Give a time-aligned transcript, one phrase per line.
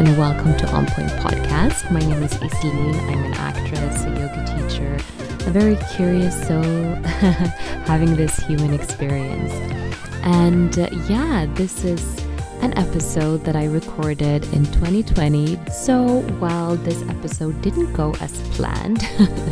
[0.00, 1.90] And welcome to On Point Podcast.
[1.90, 2.98] My name is Iselin.
[3.02, 4.94] I'm an actress, a yoga teacher,
[5.46, 6.62] a very curious soul
[7.84, 9.52] having this human experience.
[10.22, 12.18] And uh, yeah, this is
[12.62, 15.58] an episode that I recorded in 2020.
[15.70, 19.06] So while this episode didn't go as planned,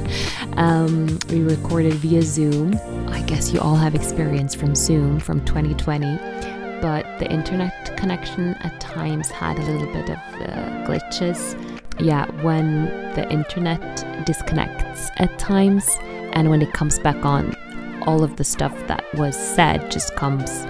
[0.57, 2.75] um, we recorded via Zoom.
[3.09, 8.81] I guess you all have experience from Zoom from 2020 but the internet connection at
[8.81, 11.57] times had a little bit of uh, glitches.
[12.01, 15.89] Yeah, when the internet disconnects at times,
[16.33, 17.57] and when it comes back on,
[18.03, 20.67] all of the stuff that was said just comes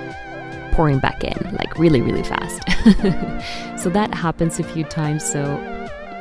[0.73, 2.63] pouring back in like really, really fast.
[3.83, 5.25] so that happens a few times.
[5.25, 5.45] So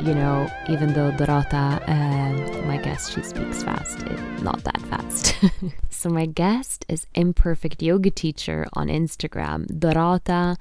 [0.02, 5.35] you know, even though Dorota, uh, my guest, she speaks fast, it, not that fast.
[5.90, 10.55] so my guest is Imperfect Yoga Teacher on Instagram, Dorota,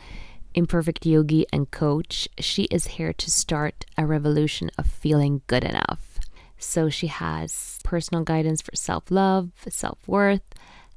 [0.54, 2.28] Imperfect Yogi and Coach.
[2.38, 6.18] She is here to start a revolution of feeling good enough.
[6.58, 10.54] So she has personal guidance for self love, self worth,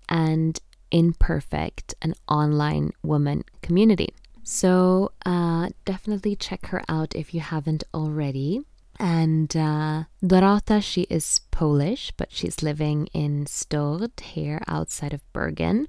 [0.08, 0.59] and
[0.91, 4.13] Imperfect, an online woman community.
[4.52, 8.61] So uh, definitely check her out if you haven't already.
[9.00, 15.88] And uh, Dorota, she is Polish, but she's living in Stord here outside of Bergen.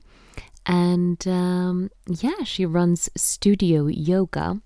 [0.66, 4.60] And um, yeah, she runs Studio Yoga,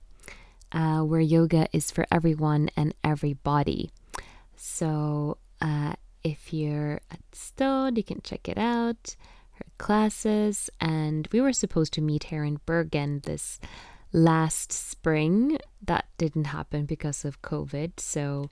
[0.73, 3.93] uh, where yoga is for everyone and everybody.
[4.57, 5.93] So uh,
[6.25, 9.15] if you're at Stord, you can check it out
[9.79, 13.61] classes, and we were supposed to meet here in Bergen this
[14.13, 15.59] last spring.
[15.83, 17.99] That didn't happen because of COVID.
[17.99, 18.51] So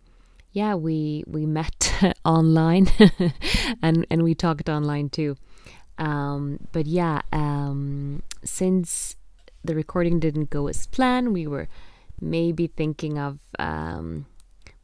[0.53, 1.93] yeah, we we met
[2.25, 2.89] online
[3.83, 5.37] and and we talked online too.
[5.99, 9.17] Um, but yeah, um, since
[9.65, 11.69] the recording didn't go as planned, we were
[12.21, 14.27] maybe thinking of um,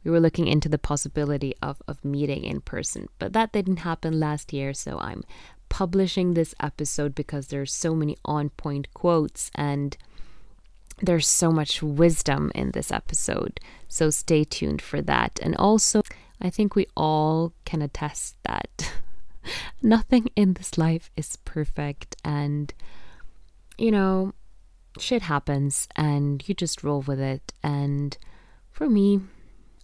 [0.03, 4.19] we were looking into the possibility of of meeting in person, but that didn't happen
[4.19, 4.73] last year.
[4.73, 5.23] So I'm
[5.69, 9.97] publishing this episode because there's so many on point quotes and
[11.01, 13.59] there's so much wisdom in this episode.
[13.87, 15.39] So stay tuned for that.
[15.41, 16.01] And also,
[16.41, 18.93] I think we all can attest that
[19.81, 22.73] nothing in this life is perfect and
[23.79, 24.33] you know,
[24.99, 27.53] shit happens and you just roll with it.
[27.63, 28.15] And
[28.71, 29.21] for me,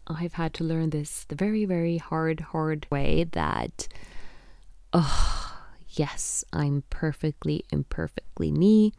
[0.06, 3.88] I've had to learn this the very, very hard, hard way that,
[5.98, 8.94] yes, I'm perfectly imperfectly me.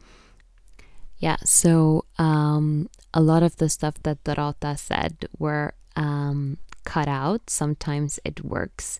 [1.19, 7.49] Yeah, so um, a lot of the stuff that Dorota said were um, cut out.
[7.49, 8.99] Sometimes it works,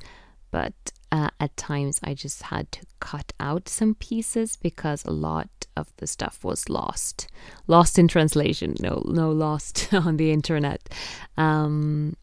[0.49, 0.73] but
[1.11, 5.93] uh, at times I just had to cut out some pieces because a lot of
[5.97, 7.27] the stuff was lost.
[7.67, 10.89] Lost in translation, no, no, lost on the internet.
[11.37, 12.15] Um,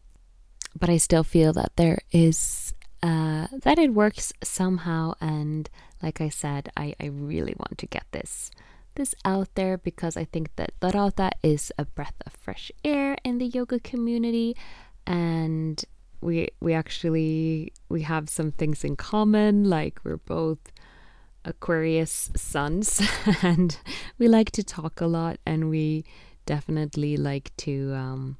[0.77, 2.73] but I still feel that there is
[3.05, 5.13] uh, that it works somehow.
[5.21, 5.69] And
[6.01, 8.49] like I said, I, I really want to get this
[8.95, 13.37] this out there because I think that Dorota is a breath of fresh air in
[13.37, 14.55] the yoga community,
[15.05, 15.83] and
[16.21, 19.69] we we actually we have some things in common.
[19.69, 20.71] Like we're both
[21.43, 23.01] Aquarius suns,
[23.43, 23.77] and
[24.17, 26.05] we like to talk a lot, and we
[26.47, 28.37] definitely like to um,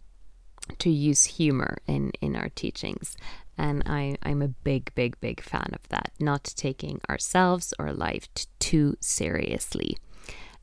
[0.79, 3.15] to use humor in in our teachings
[3.57, 8.33] and I, I'm a big, big, big fan of that, not taking ourselves or life
[8.33, 9.97] t- too seriously.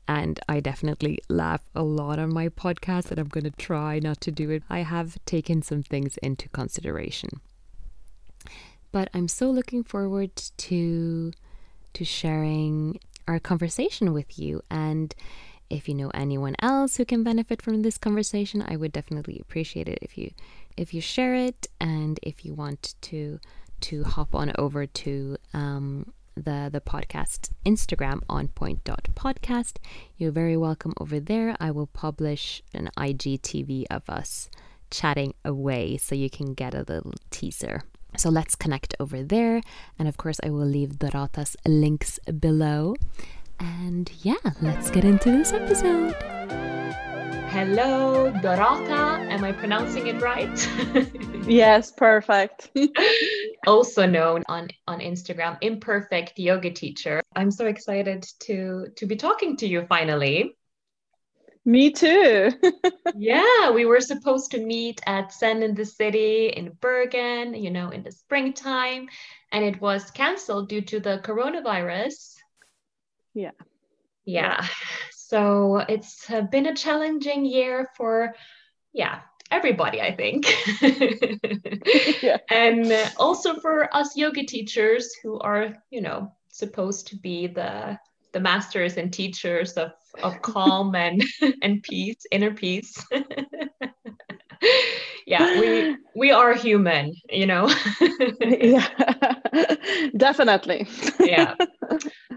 [0.07, 4.19] And I definitely laugh a lot on my podcast, and I'm going to try not
[4.21, 4.63] to do it.
[4.69, 7.41] I have taken some things into consideration.
[8.91, 11.31] But I'm so looking forward to
[11.93, 15.13] to sharing our conversation with you and
[15.73, 19.89] if you know anyone else who can benefit from this conversation, I would definitely appreciate
[19.89, 20.31] it if you
[20.77, 23.39] if you share it and if you want to
[23.81, 29.77] to hop on over to um, the the podcast Instagram on point dot podcast.
[30.17, 31.55] You're very welcome over there.
[31.59, 34.49] I will publish an IGTV of us
[34.89, 37.81] chatting away so you can get a little teaser.
[38.17, 39.61] So let's connect over there.
[39.97, 42.95] And of course, I will leave Dorota's links below.
[43.63, 46.13] And yeah, let's get into this episode.
[47.49, 49.25] Hello, Dorota.
[49.31, 50.69] Am I pronouncing it right?
[51.47, 52.71] yes, perfect.
[53.67, 57.23] also known on, on Instagram, Imperfect Yoga Teacher.
[57.37, 60.57] I'm so excited to to be talking to you finally.
[61.63, 62.51] Me too.
[63.15, 67.91] yeah, we were supposed to meet at Zen in the City in Bergen, you know,
[67.91, 69.07] in the springtime,
[69.53, 72.33] and it was canceled due to the coronavirus.
[73.33, 73.51] Yeah.
[74.25, 74.65] Yeah.
[75.11, 78.35] So it's been a challenging year for,
[78.93, 79.19] yeah,
[79.51, 80.45] everybody, I think.
[82.21, 82.37] yeah.
[82.49, 87.97] And also for us yoga teachers who are, you know, supposed to be the
[88.31, 89.91] the masters and teachers of
[90.21, 91.23] of calm and
[91.61, 93.05] and peace, inner peace.
[95.27, 97.69] yeah, we we are human, you know.
[98.39, 98.87] yeah.
[100.17, 100.87] Definitely.
[101.19, 101.55] yeah.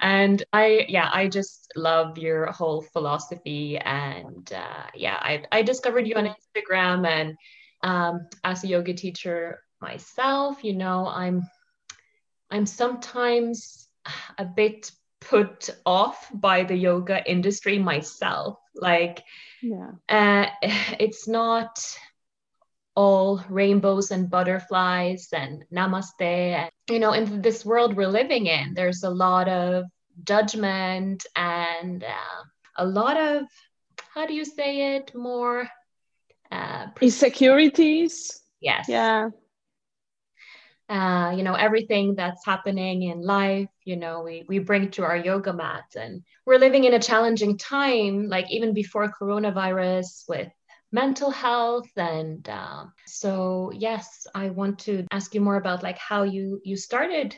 [0.01, 6.07] And I yeah, I just love your whole philosophy and uh, yeah, I I discovered
[6.07, 7.37] you on Instagram and
[7.83, 11.49] um as a yoga teacher myself, you know, I'm
[12.51, 13.89] I'm sometimes
[14.39, 14.91] a bit
[15.21, 18.59] put off by the yoga industry myself.
[18.75, 19.23] Like,
[19.63, 19.93] yeah.
[20.09, 20.47] uh,
[21.01, 21.79] it's not
[22.97, 26.21] all rainbows and butterflies and namaste.
[26.21, 29.85] And, you know, in this world we're living in, there's a lot of
[30.25, 32.43] judgment and uh,
[32.79, 33.45] a lot of,
[34.15, 35.69] how do you say it, more
[36.51, 38.41] uh, insecurities.
[38.61, 38.87] Yes.
[38.89, 39.29] Yeah
[40.89, 45.17] uh, you know everything that's happening in life you know we, we bring to our
[45.17, 50.49] yoga mat and we're living in a challenging time like even before coronavirus with
[50.97, 56.23] mental health and um, so yes i want to ask you more about like how
[56.23, 57.37] you you started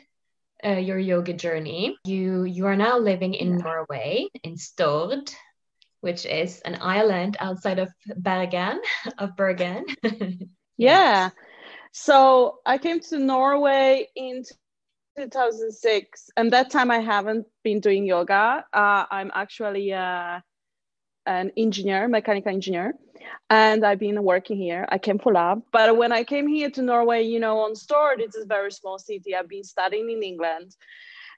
[0.65, 1.95] uh, your yoga journey.
[2.05, 5.31] You you are now living in norway in stord
[6.01, 8.81] which is an island outside of bergen
[9.17, 9.85] of bergen.
[10.77, 11.31] Yeah.
[11.91, 14.43] So I came to Norway in
[15.17, 18.63] 2006, and that time I haven't been doing yoga.
[18.73, 20.39] Uh, I'm actually uh,
[21.29, 22.95] an engineer, mechanical engineer,
[23.49, 24.85] and I've been working here.
[24.89, 28.19] I came for love, but when I came here to Norway, you know, on Stord,
[28.19, 29.35] it's a very small city.
[29.35, 30.75] I've been studying in England,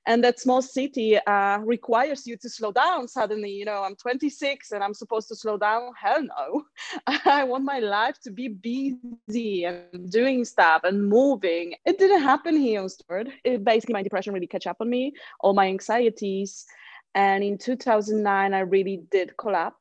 [0.07, 3.51] and that small city uh, requires you to slow down suddenly.
[3.51, 5.91] You know i'm 26 and i'm supposed to slow down?
[5.99, 6.63] Hell no.
[7.25, 11.75] I want my life to be busy and doing stuff and moving.
[11.85, 13.29] It didn't happen here on Stord.
[13.43, 16.65] it basically my depression really catch up on me all my anxieties.
[17.13, 19.80] And in 2009 i really did collapse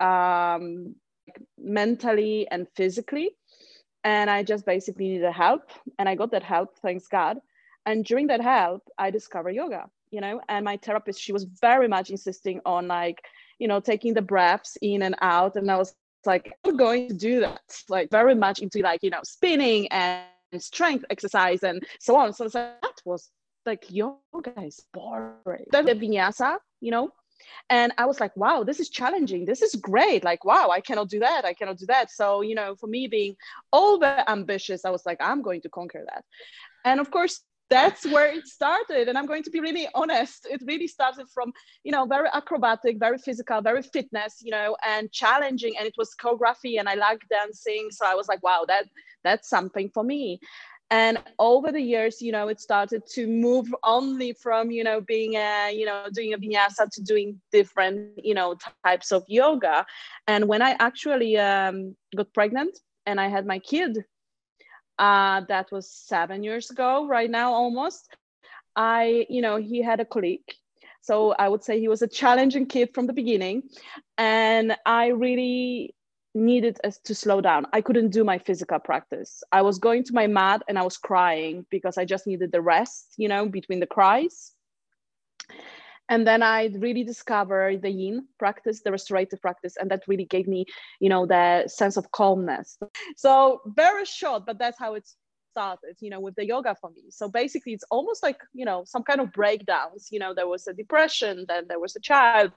[0.00, 0.94] um,
[1.58, 3.30] mentally and physically.
[4.04, 7.38] And i just basically needed help and i got that help thanks god.
[7.86, 11.88] And during that help i discovered yoga you know and my therapist she was very
[11.88, 13.22] much insisting on like
[13.58, 15.56] you know taking the breaths in and out.
[15.56, 15.94] And i was
[16.26, 17.60] like i'm going to do that.
[17.88, 20.26] Like very much into like you know spinning and
[20.58, 22.32] strength exercise and so on.
[22.32, 23.30] So that was
[23.64, 25.66] like yoga is boring.
[25.70, 27.10] The vinyasa you know
[27.70, 29.44] and i was like wow this is challenging.
[29.44, 30.24] This is great.
[30.24, 31.44] Like wow i cannot do that.
[31.44, 32.10] I cannot do that.
[32.10, 33.36] So you know for me being
[33.72, 36.24] over ambitious i was like i'm going to conquer that.
[36.84, 37.40] And of course
[37.70, 39.08] that's where it started.
[39.08, 40.46] And i'm going to be really honest.
[40.50, 41.52] It really started from
[41.84, 45.74] you know very acrobatic very physical very fitness you know and challenging.
[45.78, 47.88] And it was choreography and i like dancing.
[47.90, 48.84] So i was like wow that
[49.24, 50.40] that's something for me
[50.92, 55.34] and over the years you know it started to move only from you know being
[55.36, 58.54] a you know doing a vinyasa to doing different you know
[58.84, 59.84] types of yoga
[60.28, 64.04] and when i actually um, got pregnant and i had my kid
[64.98, 68.16] uh, that was seven years ago, right now almost.
[68.76, 70.56] I, you know, he had a colic.
[71.00, 73.64] So I would say he was a challenging kid from the beginning.
[74.16, 75.94] And I really
[76.34, 77.66] needed us to slow down.
[77.72, 79.42] I couldn't do my physical practice.
[79.52, 82.62] I was going to my mat and I was crying because I just needed the
[82.62, 84.52] rest, you know, between the cries
[86.08, 90.46] and then i really discovered the yin practice the restorative practice and that really gave
[90.46, 90.64] me
[91.00, 92.78] you know the sense of calmness
[93.16, 95.08] so very short but that's how it
[95.52, 97.04] started you know with the yoga for me.
[97.10, 100.08] So basically it's almost like you know some kind of breakdowns.
[100.12, 102.52] You know there was a depression then there was a child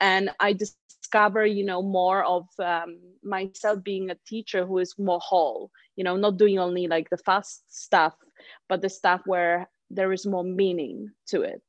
[0.00, 5.20] and i discover you know more of um, myself being a teacher who is more
[5.20, 8.14] whole you know not doing only like the fast stuff
[8.68, 11.62] but the stuff where there is more meaning to it.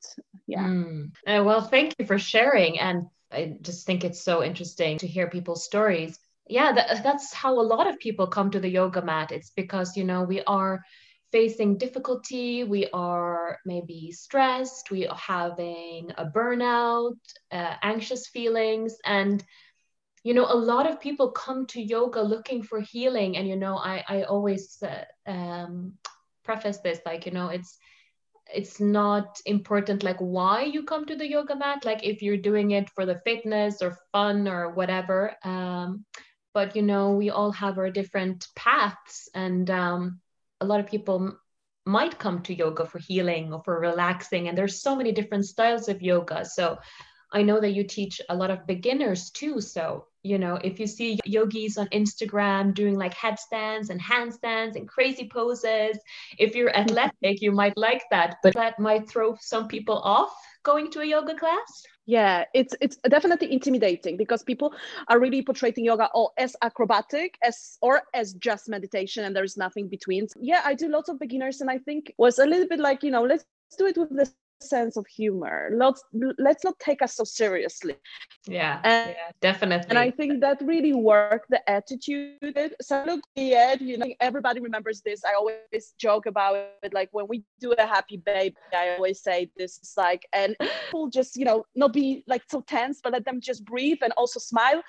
[0.45, 0.63] Yeah.
[0.63, 1.11] Mm.
[1.25, 5.27] uh, well thank you for sharing and i just think it's so interesting to hear
[5.29, 6.19] people's stories
[6.51, 9.31] yeah that, that's how a lot of people come to the yoga mat.
[9.31, 10.81] It's because you know we are
[11.31, 17.15] facing difficulty we are maybe stressed we are having a burnout
[17.53, 19.41] uh, anxious feelings and
[20.23, 23.37] you know a lot of people come to yoga looking for healing.
[23.37, 25.93] And you know i i always uh, um,
[26.43, 27.77] preface this like you know it's
[28.53, 31.85] it's not important like why you come to the yoga mat.
[31.85, 36.05] Like if you're doing it for the fitness or fun or whatever um,
[36.53, 40.19] but you know we all have our different paths and um,
[40.59, 41.35] a lot of people
[41.85, 45.89] might come to yoga for healing or for relaxing and there's so many different styles
[45.89, 46.45] of yoga.
[46.45, 46.77] So
[47.33, 49.61] I know that you teach a lot of beginners too.
[49.61, 54.87] So, you know, if you see yogis on Instagram doing like headstands and handstands and
[54.87, 55.97] crazy poses,
[56.37, 60.91] if you're athletic, you might like that, but that might throw some people off going
[60.91, 64.73] to a yoga class yeah it's it's definitely intimidating because people
[65.07, 69.87] are really portraying yoga or as acrobatic as or as just meditation and there's nothing
[69.87, 70.27] between.
[70.41, 73.11] Yeah i do lots of beginners and i think was a little bit like you
[73.11, 73.45] know let's
[73.77, 74.29] do it with the
[74.63, 75.69] sense of humor.
[75.73, 76.03] Let's
[76.37, 77.95] let's not take us so seriously.
[78.47, 79.87] Yeah and, yeah definitely.
[79.89, 82.55] And i think that really worked the attitude.
[82.81, 85.21] So look at you know everybody remembers this.
[85.25, 86.93] I always joke about it.
[86.93, 91.09] Like when we do a happy baby i always say this is like and people
[91.09, 94.39] just you know not be like so tense but let them just breathe and also
[94.39, 94.81] smile.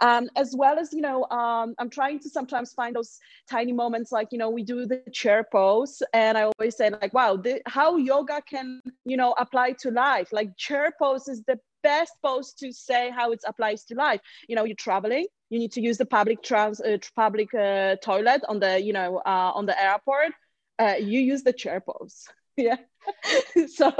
[0.00, 3.18] Um, as well as you know um, i'm trying to sometimes find those
[3.50, 7.12] tiny moments like you know we do the chair pose and i always say like
[7.14, 10.28] wow the, how yoga can you know apply to life.
[10.32, 14.20] Like chair pose is the best pose to say how it applies to life.
[14.48, 18.42] You know you're traveling you need to use the public trans uh, public uh, toilet
[18.48, 20.32] on the you know uh, on the airport.
[20.78, 22.24] Uh, you use the chair pose.
[22.56, 22.78] Yeah.
[23.68, 23.92] So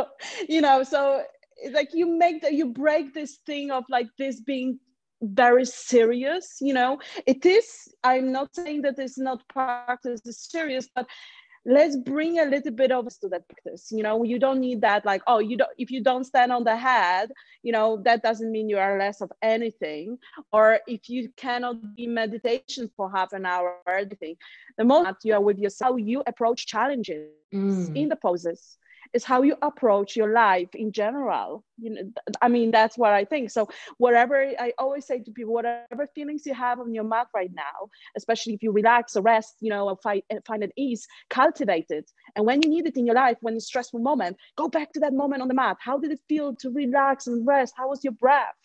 [0.48, 1.22] you know so
[1.72, 4.80] like you make that you break this thing of like this being
[5.22, 6.98] very serious you know?
[7.26, 7.66] It is
[8.04, 11.06] i'm not saying that it's not practice is serious but
[11.66, 13.88] let's bring a little bit of to that practice.
[13.90, 16.62] You know you don't need that like oh you don't if you don't stand on
[16.62, 17.32] the head
[17.64, 20.18] you know that doesn't mean you are less of anything.
[20.52, 24.36] Or if you cannot be meditation for half an hour or anything
[24.76, 27.96] the moment you are with yourself how you approach challenges mm.
[27.96, 28.76] in the poses
[29.12, 31.64] is how you approach your life in general.
[31.80, 32.02] You know
[32.42, 33.50] i mean that's what i think.
[33.50, 37.50] So whatever i always say to people whatever feelings you have on your mat right
[37.54, 37.78] now
[38.16, 42.10] especially if you relax or rest you know find, find an ease cultivate it.
[42.36, 45.00] And when you need it in your life when it's stressful moment go back to
[45.00, 45.76] that moment on the mat.
[45.80, 47.74] How did it feel to relax and rest?
[47.76, 48.60] How was your breath?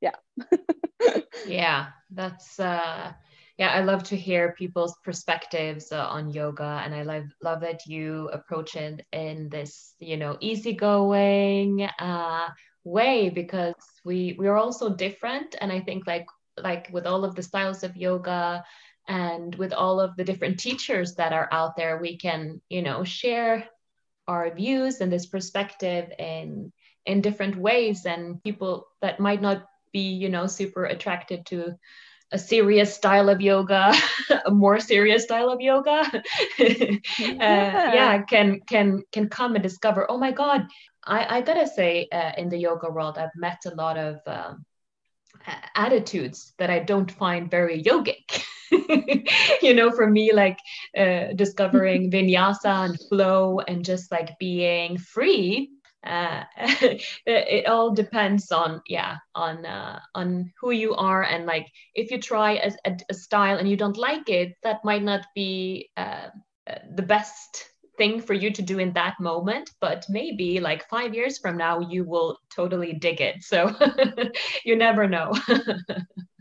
[0.00, 0.16] Yeah.
[1.46, 3.12] Yeah that's uh
[3.58, 7.86] yeah i love to hear people's perspectives uh, on yoga and i love love that
[7.86, 12.48] you approach it in this you know easygoing uh,
[12.84, 13.74] way because
[14.04, 15.56] we we are also different.
[15.60, 18.64] And i think like like with all of the styles of yoga
[19.06, 23.04] and with all of the different teachers that are out there we can you know
[23.04, 23.68] share
[24.28, 26.72] our views and this perspective in
[27.06, 28.04] in different ways.
[28.04, 31.74] And people that might not be you know super attracted to
[32.30, 33.92] a serious style of yoga,
[34.46, 36.04] a more serious style of yoga,
[36.58, 36.98] yeah.
[37.18, 38.22] Uh, yeah.
[38.22, 40.10] can can can come and discover.
[40.10, 40.66] Oh my God,
[41.04, 44.64] I I gotta say, uh, in the yoga world, I've met a lot of um,
[45.74, 48.44] attitudes that I don't find very yogic.
[49.62, 50.58] you know, for me, like
[50.96, 55.70] uh, discovering vinyasa and flow and just like being free
[56.04, 56.44] uh,
[57.26, 62.20] it, all depends on yeah on uh, on who you are and like if you
[62.20, 66.28] try a, a, a, style and you don't like it that might not be uh,
[66.68, 71.14] uh, the best thing for you to do in that moment but maybe like five
[71.14, 73.42] years from now you will totally dig it.
[73.42, 73.74] So
[74.64, 75.32] you never know.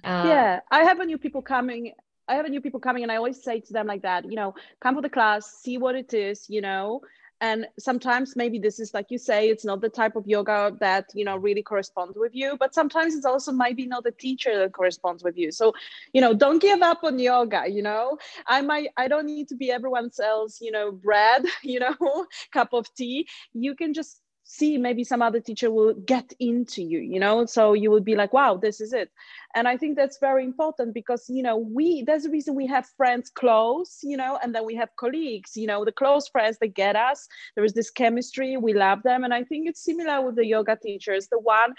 [0.04, 1.92] Uh, yeah i have a new people coming
[2.30, 4.36] I have a new people coming and I always say to them like that, you
[4.36, 7.02] know, come for the class, see what it is, you know,
[7.42, 11.06] and sometimes maybe this is like you say it's not the type of yoga that
[11.14, 14.74] you know really corresponds with you but sometimes it's also maybe not the teacher that
[14.74, 15.52] corresponds with you.
[15.52, 15.74] So
[16.14, 18.18] you know don't give up on yoga you know?
[18.48, 21.96] I might i don't need to be everyone else you know bread you know
[22.52, 23.28] cup of tea.
[23.54, 27.46] You can just see maybe some other teacher will get into you you know?
[27.46, 29.12] So you will be like wow this is it
[29.56, 32.86] and i think that's very important because you know we there's a reason we have
[32.98, 36.74] friends close you know and then we have colleagues you know the close friends that
[36.74, 37.28] get us.
[37.56, 39.24] There is this chemistry we love them.
[39.24, 41.28] And i think it's similar with the yoga teachers.
[41.28, 41.74] The one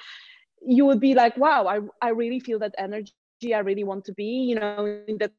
[0.66, 4.12] you would be like wow i, I really feel that energy i really want to
[4.12, 5.30] be you know in the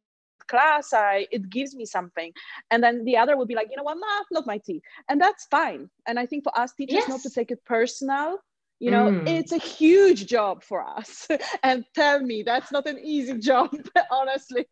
[0.49, 0.93] class.
[0.93, 2.33] I it gives me something.
[2.71, 3.97] And then the other will be like you know what?
[3.97, 4.81] Nah, not my tea.
[5.07, 5.89] And that's fine.
[6.07, 7.09] And i think for us teachers yes.
[7.09, 8.39] not to take it personal
[8.79, 9.27] you know mm.
[9.27, 11.27] it's a huge job for us.
[11.63, 13.75] And tell me that's not an easy job
[14.11, 14.65] honestly.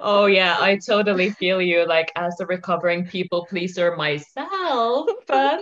[0.00, 1.86] Oh yeah i totally feel you.
[1.86, 5.60] Like as a recovering people pleaser myself but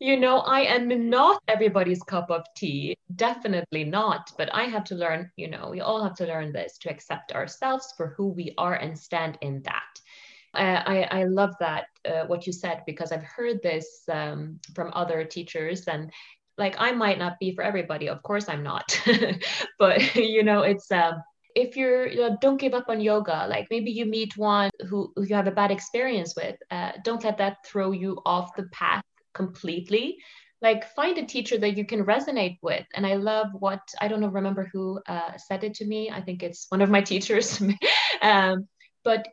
[0.00, 2.96] you know i am not everybody's cup of tea.
[3.14, 4.32] Definitely not.
[4.36, 7.32] But i have to learn you know we all have to learn this to accept
[7.32, 9.91] ourselves for who we are and stand in that
[10.54, 15.24] I, I love that uh, what you said because I've heard this um, from other
[15.24, 16.10] teachers and
[16.58, 19.00] like I might not be for everybody of course I'm not.
[19.78, 21.14] But you know it's um
[21.54, 25.12] if you're you know, don't give up on yoga like maybe you meet one who,
[25.16, 28.64] who you have a bad experience with uh, don't let that throw you off the
[28.72, 29.02] path
[29.34, 30.16] completely.
[30.62, 34.20] Like find a teacher that you can resonate with and i love what i don't
[34.20, 37.60] know remember who uh, said it to me i think it's one of my teachers
[38.22, 38.68] um,
[39.02, 39.26] but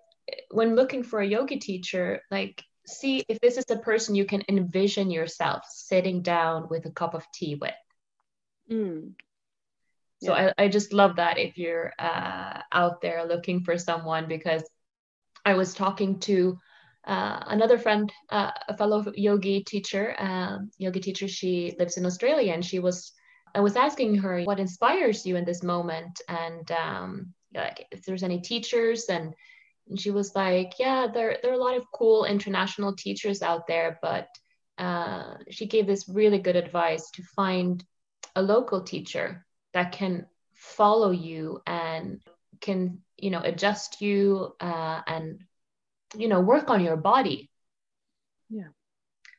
[0.51, 4.43] when looking for a yoga teacher like see if this is the person you can
[4.49, 7.73] envision yourself sitting down with a cup of tea with
[8.71, 9.13] Mm.
[10.21, 14.61] so I, I just love that if you're uh, out there looking for someone because
[15.43, 16.59] i was talking to
[17.07, 22.53] uh, another friend, uh, a fellow yogi teacher, um, yoga teacher, she lives in Australia,
[22.53, 23.13] and she was,
[23.55, 28.21] I was asking her what inspires you in this moment, and um, like if there's
[28.21, 29.33] any teachers, and,
[29.89, 33.67] and she was like, yeah, there there are a lot of cool international teachers out
[33.67, 34.27] there, but
[34.77, 37.83] uh, she gave this really good advice to find
[38.35, 42.21] a local teacher that can follow you and
[42.61, 45.41] can you know adjust you uh, and
[46.15, 47.49] you know work on your body.
[48.49, 48.69] Yeah.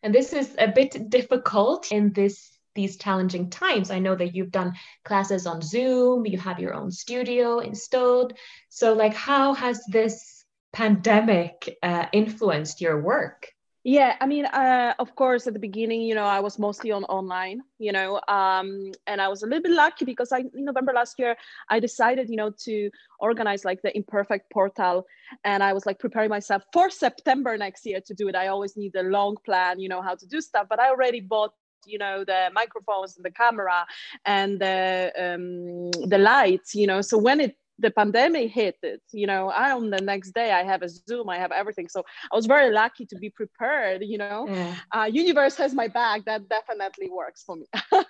[0.03, 3.91] And this is a bit difficult in this these challenging times.
[3.91, 8.37] I know that you've done classes on zoom you have your own studio in Stord.
[8.69, 10.40] So like how has this
[10.73, 13.49] pandemic uh, influenced your work?
[13.83, 17.05] Yeah i mean uh, of course at the beginning you know i was mostly on
[17.05, 20.93] online you know um, and i was a little bit lucky because i in november
[20.93, 21.35] last year
[21.71, 25.07] i decided you know to organize like the imperfect portal
[25.45, 28.35] and i was like preparing myself for september next year to do it.
[28.35, 31.21] I always need a long plan you know how to do stuff but i already
[31.21, 31.55] bought
[31.87, 33.87] you know the microphones and the camera
[34.27, 39.27] and the um, the lights you know so when it the pandemic hit it you
[39.27, 42.37] know i on the next day i have a zoom i have everything so i
[42.37, 44.75] was very lucky to be prepared you know yeah.
[44.93, 47.67] uh, universe has my back that definitely works for me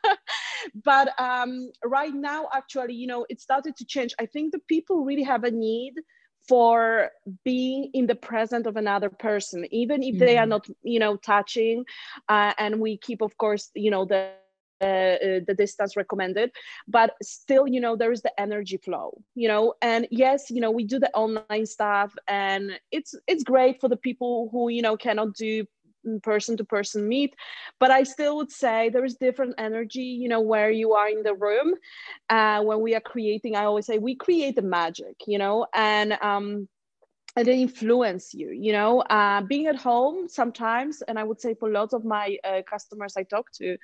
[0.85, 5.05] but um, right now actually you know it started to change i think the people
[5.05, 5.95] really have a need
[6.49, 7.11] for
[7.45, 10.25] being in the present of another person even if mm-hmm.
[10.25, 10.51] they are mm-hmm.
[10.51, 11.85] not you know touching
[12.29, 14.31] uh, and we keep of course you know the
[14.81, 16.51] the distance recommended
[16.89, 19.75] but still you know there is the energy flow you know?
[19.83, 23.97] And yes you know we do the online stuff and it's it's great for the
[23.97, 25.65] people who you know cannot do
[26.23, 27.35] person to person meet
[27.79, 31.23] but i still would say there is different energy you know where you are in
[31.23, 31.75] the room.
[32.31, 36.13] Uh, when we are creating i always say we create the magic you know and
[36.23, 36.67] um
[37.37, 39.01] and they influence you you know?
[39.03, 43.15] Uh, being at home sometimes and i would say for lots of my uh, customers
[43.17, 43.77] i talk to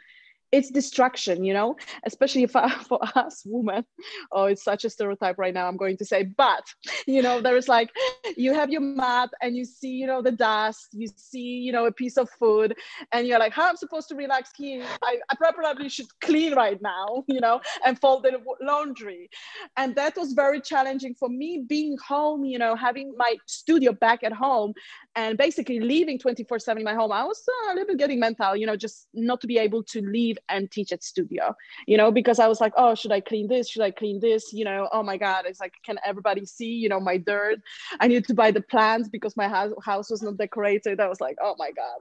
[0.56, 3.84] it's distraction you know especially for, for us women
[4.32, 6.64] oh it's such a stereotype right now i'm going to say but
[7.06, 7.90] you know there's like
[8.36, 11.86] you have your mat and you see you know the dust you see you know
[11.86, 12.74] a piece of food
[13.12, 14.84] and you're like how am i'm supposed to relax here.
[15.02, 19.28] I, I probably should clean right now you know and fold the laundry.
[19.76, 24.24] And that was very challenging for me being home you know having my studio back
[24.24, 24.72] at home
[25.14, 27.12] and basically leaving 24 7 in my home.
[27.12, 29.82] I was uh, a little bit getting mental you know just not to be able
[29.84, 31.54] to leave and teach at studio
[31.86, 33.68] you know because i was like oh should i clean this?
[33.70, 34.52] Should i clean this?
[34.52, 37.58] You know oh my god it's like can everybody see you know my dirt?
[38.00, 41.00] I need to buy the plants because my house, house was not decorated.
[41.00, 42.00] I was like oh my god.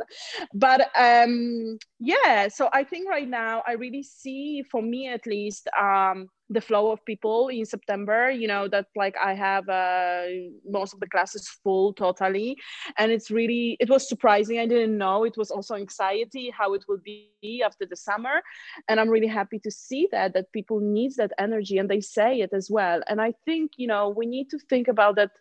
[0.53, 5.67] But um yeah so i think right now i really see for me at least
[5.79, 10.25] um the flow of people in September, you know, that like I have uh,
[10.69, 12.57] most of the classes full totally.
[12.97, 14.59] And it's really, it was surprising.
[14.59, 15.23] I didn't know.
[15.23, 18.41] It was also anxiety how it will be after the summer.
[18.87, 22.41] And I'm really happy to see that, that people needs that energy and they say
[22.41, 23.01] it as well.
[23.07, 25.31] And I think, you know, we need to think about that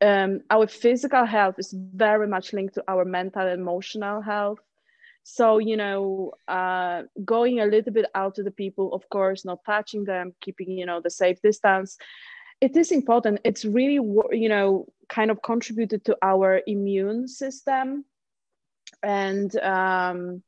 [0.00, 4.58] um, our physical health is very much linked to our mental and emotional health
[5.30, 9.62] so you know uh, going a little bit out to the people of course not
[9.66, 11.98] touching them keeping you know the safe distance.
[12.62, 13.40] It is important.
[13.44, 14.00] It's really
[14.32, 18.06] you know kind of contributed to our immune system.
[19.02, 20.42] And um,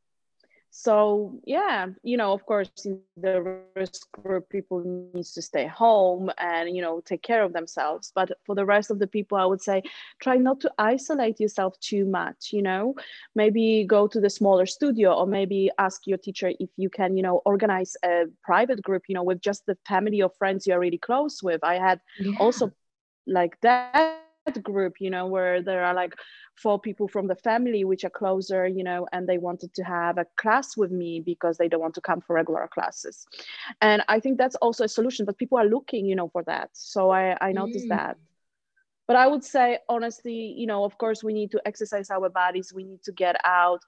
[0.70, 4.80] so yeah you know of course in the risk group people
[5.12, 8.12] needs to stay home and you know take care of themselves.
[8.14, 9.82] But for the rest of the people i would say
[10.20, 12.94] try not to isolate yourself too much you know.
[13.34, 17.22] Maybe go to the smaller studio or maybe ask your teacher if you can you
[17.22, 20.98] know organize a private group you know with just the family or friends you're really
[20.98, 21.64] close with.
[21.64, 22.36] I had yeah.
[22.38, 22.70] also
[23.26, 24.20] like that
[24.58, 26.14] group you know where there are like
[26.56, 30.18] four people from the family which are closer you know and they wanted to have
[30.18, 33.26] a class with me because they don't want to come for regular classes.
[33.80, 36.70] And i think that's also a solution but people are looking you know for that.
[36.72, 37.96] So i i noticed mm.
[37.96, 38.16] that.
[39.06, 42.72] But i would say honestly you know of course we need to exercise our bodies
[42.74, 43.80] we need to get out.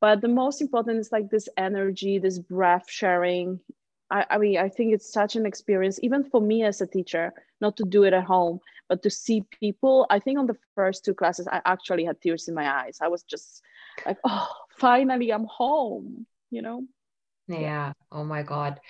[0.00, 3.60] But the most important is like this energy this breath sharing.
[4.08, 7.32] I, I mean, I think it's such an experience, even for me as a teacher,
[7.60, 10.06] not to do it at home, but to see people.
[10.10, 12.98] I think on the first two classes, I actually had tears in my eyes.
[13.00, 13.62] I was just
[14.04, 16.26] like, oh, finally, I'm home.
[16.50, 16.84] you know
[17.48, 18.80] yeah oh my god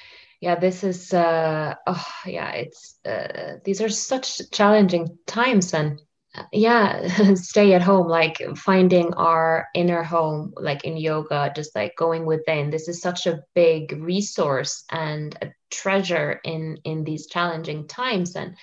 [0.40, 6.00] yeah this is uh oh yeah it's uh, these are such challenging times and
[6.34, 11.94] uh, yeah stay at home like finding our inner home like in yoga just like
[11.96, 17.86] going within this is such a big resource and a treasure in in these challenging
[17.86, 18.56] times and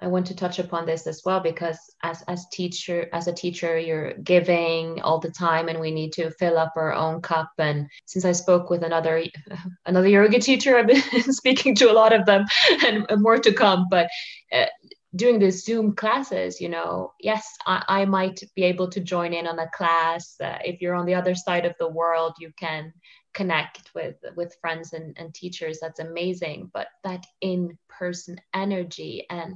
[0.00, 3.78] I want to touch upon this as well because as as teacher as a teacher
[3.78, 7.50] you're giving all the time and we need to fill up our own cup.
[7.58, 9.24] And since I spoke with another
[9.86, 11.00] another yoga teacher I've been
[11.32, 12.44] speaking to a lot of them
[12.84, 13.86] and more to come.
[13.90, 14.08] But
[14.52, 14.66] uh,
[15.14, 19.46] doing the zoom classes you know yes I, I might be able to join in
[19.46, 20.36] on a class.
[20.42, 22.92] Uh, if you're on the other side of the world you can
[23.36, 25.78] connect with with friends and, and teachers.
[25.80, 26.70] That's amazing.
[26.72, 29.54] But that in person energy and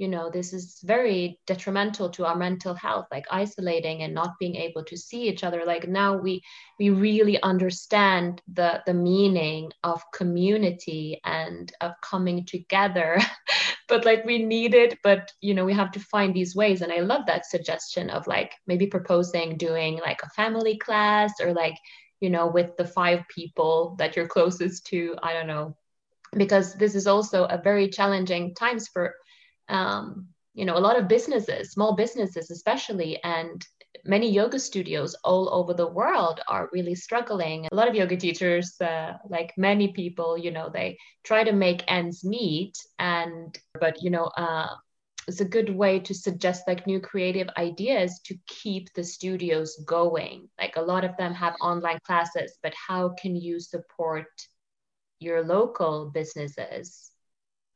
[0.00, 4.56] you know this is very detrimental to our mental health like isolating and not being
[4.56, 5.66] able to see each other.
[5.66, 6.42] Like now we
[6.78, 13.18] we really understand the the meaning of community and of coming together.
[13.88, 16.80] But like we need it but you know we have to find these ways.
[16.80, 21.52] And i love that suggestion of like maybe proposing doing like a family class or
[21.52, 21.74] like
[22.20, 25.16] you know with the five people that you're closest to.
[25.22, 25.76] I don't know.
[26.36, 29.14] Because this is also a very challenging times for
[29.70, 33.64] um, you know a lot of businesses small businesses especially and
[34.04, 37.66] many yoga studios all over the world are really struggling.
[37.70, 41.84] A lot of yoga teachers uh, like many people you know they try to make
[41.88, 44.68] ends meet and but you know uh,
[45.28, 50.48] it's a good way to suggest like new creative ideas to keep the studios going.
[50.58, 54.28] Like a lot of them have online classes but how can you support
[55.20, 57.10] your local businesses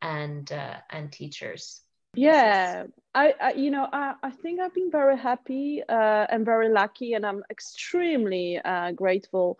[0.00, 1.83] and uh, and teachers
[2.14, 6.68] yeah I, I, you know I, I think i've been very happy uh, and very
[6.68, 9.58] lucky and i'm extremely uh, grateful.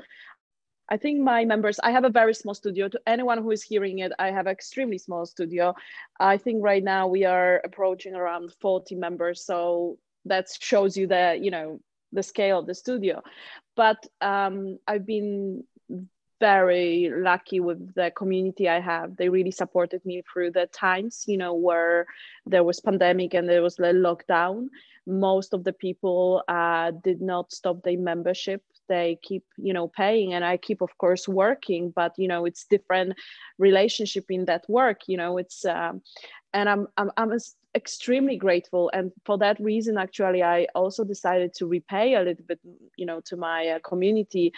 [0.89, 2.89] I think my members i have a very small studio.
[2.89, 5.75] To anyone who is hearing it i have extremely small studio.
[6.21, 11.39] I think right now we are approaching around 40 members so that shows you the
[11.41, 11.81] you know
[12.13, 13.23] the scale of the studio.
[13.77, 15.65] But um, i've been
[16.45, 19.17] very lucky with the community I have.
[19.17, 22.07] They really supported me through the times, you know, where
[22.45, 24.69] there was pandemic and there was the lockdown.
[25.07, 28.61] Most of the people uh, did not stop their membership.
[28.89, 31.93] They keep, you know, paying, and I keep, of course, working.
[31.95, 33.15] But you know, it's different
[33.59, 35.03] relationship in that work.
[35.07, 36.03] You know, it's um,
[36.53, 37.33] and I'm I'm I'm
[37.75, 42.61] extremely grateful and for that reason actually i also decided to repay a little bit
[42.97, 44.53] you know to my uh, community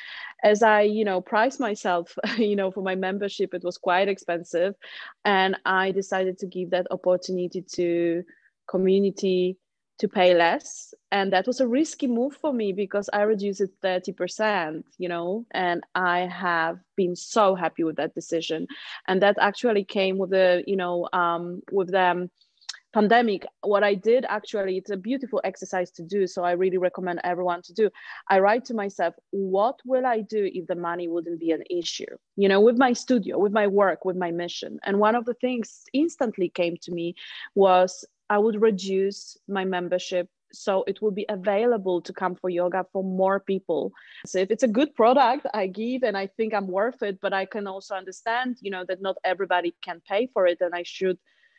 [0.45, 4.75] as i you know price myself you know for my membership it was quite expensive
[5.25, 8.23] and i decided to give that opportunity to
[8.69, 9.57] community
[9.99, 10.95] to pay less.
[11.11, 15.47] And that was a risky move for me because i reduced it 30% you know
[15.53, 18.67] and i have been so happy with that decision.
[19.09, 22.29] And that actually came with the you know um, with the
[22.93, 23.47] pandemic.
[23.61, 27.63] What i did actually it's a beautiful exercise to do so i really recommend everyone
[27.63, 27.91] to do.
[28.29, 32.15] I write to myself what will i do if the money wouldn't be an issue?
[32.37, 34.79] You know with my studio with my work with my mission.
[34.85, 37.15] And one of the things instantly came to me
[37.55, 42.87] was i would reduce my membership so it will be available to come for yoga
[42.93, 43.93] for more people.
[44.27, 47.33] So if it's a good product i give and i think i'm worth it but
[47.33, 50.83] i can also understand you know that not everybody can pay for it and i
[50.83, 51.19] should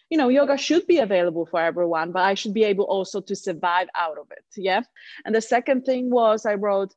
[0.10, 3.36] you know yoga should be available for everyone but i should be able also to
[3.36, 4.82] survive out of it yeah?
[5.26, 6.94] And the second thing was i wrote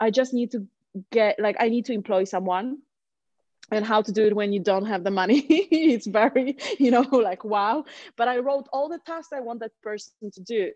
[0.00, 0.66] i just need to
[1.10, 2.78] get like i need to employ someone
[3.72, 5.40] and how to do it when you don't have the money.
[5.70, 7.84] It's very you know like wow.
[8.16, 10.72] But i wrote all the tasks i want that person to do.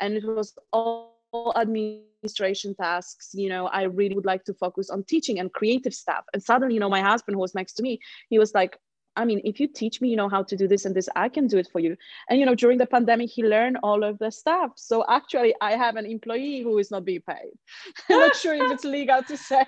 [0.00, 1.14] And it was all
[1.56, 3.30] administration tasks.
[3.34, 6.24] You know i really would like to focus on teaching and creative stuff.
[6.32, 8.78] And suddenly you know my husband who was next to me he was like
[9.16, 11.28] I mean, if you teach me, you know, how to do this and this, I
[11.28, 11.96] can do it for you.
[12.28, 14.72] And, you know, during the pandemic, he learned all of the stuff.
[14.76, 17.52] So actually, I have an employee who is not being paid.
[18.10, 19.64] I'm not sure if it's legal to say,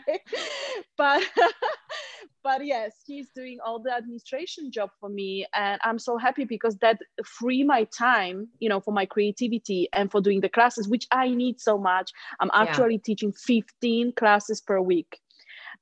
[0.99, 1.23] but,
[2.43, 5.47] but yes, he's doing all the administration job for me.
[5.55, 10.11] And I'm so happy because that free my time, you know, for my creativity and
[10.11, 12.11] for doing the classes, which I need so much.
[12.41, 13.01] I'm actually yeah.
[13.05, 15.21] teaching 15 classes per week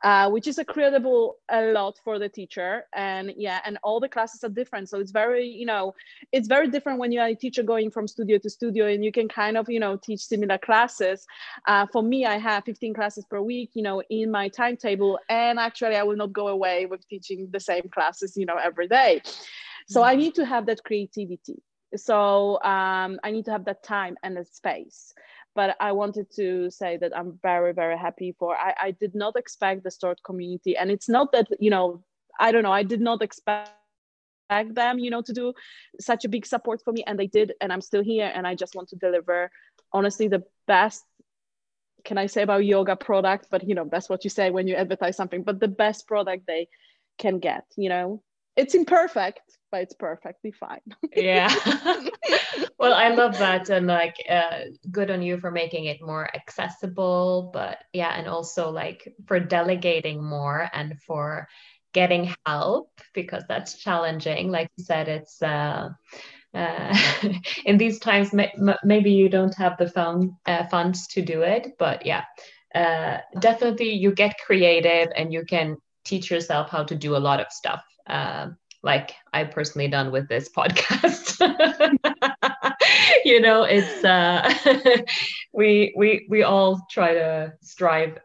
[0.04, 2.84] uh, which is incredible a lot for the teacher.
[2.94, 4.90] And yeah and all the classes are different.
[4.90, 5.94] So it's very you know
[6.30, 9.28] it's very different when you're a teacher going from studio to studio and you can
[9.28, 11.26] kind of you know teach similar classes.
[11.66, 15.18] Uh, for me i have 15 classes per week you know in my timetable.
[15.30, 18.88] And actually i will not go away with teaching the same classes you know every
[18.88, 19.22] day.
[19.88, 20.20] So i mm-hmm.
[20.20, 21.62] need to have that creativity.
[21.96, 25.14] So um, i need to have that time and that space
[25.54, 28.56] but I wanted to say that I'm very, very happy for.
[28.56, 32.02] I, I did not expect the Stord community, and it's not that you know,
[32.38, 33.70] I don't know, I did not expect
[34.50, 35.54] them, you know, to do
[36.00, 38.54] such a big support for me, and they did, and I'm still here, and I
[38.54, 39.50] just want to deliver,
[39.92, 41.04] honestly, the best.
[42.04, 43.48] Can I say about yoga product?
[43.50, 45.42] But you know, that's what you say when you advertise something.
[45.42, 46.68] But the best product they
[47.16, 48.22] can get, you know,
[48.56, 49.40] it's imperfect,
[49.70, 50.80] but it's perfectly fine.
[51.16, 51.52] yeah.
[52.78, 53.68] well, I love that.
[53.68, 57.50] And like, uh, good on you for making it more accessible.
[57.52, 61.48] But yeah, and also like for delegating more and for
[61.92, 64.50] getting help because that's challenging.
[64.50, 65.42] Like you said, it's.
[65.42, 65.90] Uh,
[66.54, 66.96] uh,
[67.64, 71.72] in these times, may- maybe you don't have the fund, uh, funds to do it,
[71.80, 72.22] but yeah,
[72.76, 77.40] uh, definitely you get creative and you can teach yourself how to do a lot
[77.40, 77.82] of stuff.
[78.06, 81.40] Um, like I personally done with this podcast.
[83.24, 85.02] you know, it's uh,
[85.52, 88.18] we we we all try to strive.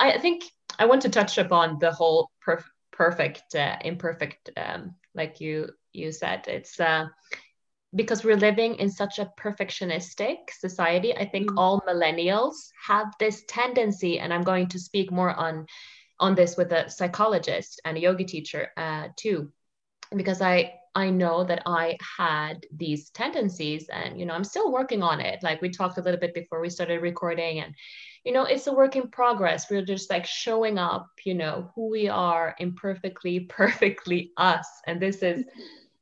[0.00, 0.42] I think
[0.78, 6.10] I want to touch upon the whole perf- perfect uh, imperfect, um, like you you
[6.10, 6.48] said.
[6.48, 7.06] It's uh,
[7.94, 11.14] because we're living in such a perfectionistic society.
[11.14, 11.54] I think mm.
[11.56, 12.54] all millennials
[12.88, 15.66] have this tendency, and I'm going to speak more on
[16.20, 19.52] on this with a psychologist and a yoga teacher uh, too.
[20.14, 25.02] Because I I know that I had these tendencies and you know I'm still working
[25.02, 25.42] on it.
[25.42, 27.74] Like we talked a little bit before we started recording and
[28.24, 29.70] you know it's a work in progress.
[29.70, 34.68] We're just like showing up you know who we are imperfectly perfectly us.
[34.86, 35.44] And this is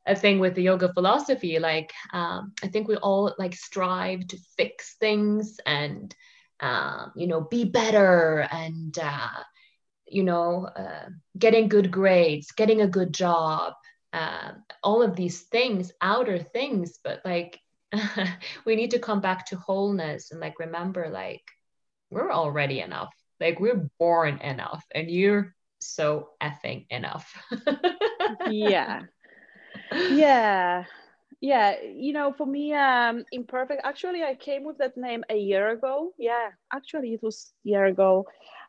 [0.07, 1.59] a thing with the yoga philosophy.
[1.61, 6.15] Like um, I think we all like strive to fix things and
[6.59, 9.43] um, you know be better and uh,
[10.11, 13.75] you know uh, getting good grades getting a good job
[14.13, 17.61] uh, all of these things, outer things, but like
[18.67, 21.43] we need to come back to wholeness and like remember like
[22.11, 23.15] we're already enough.
[23.41, 27.33] Like we're born enough and you're so effing enough.
[28.51, 29.03] yeah.
[29.93, 30.85] Yeah.
[31.41, 33.81] Yeah, you know, for me, um, imperfect.
[33.85, 36.13] Actually, I came with that name a year ago.
[36.19, 38.27] Yeah, actually, it was a year ago.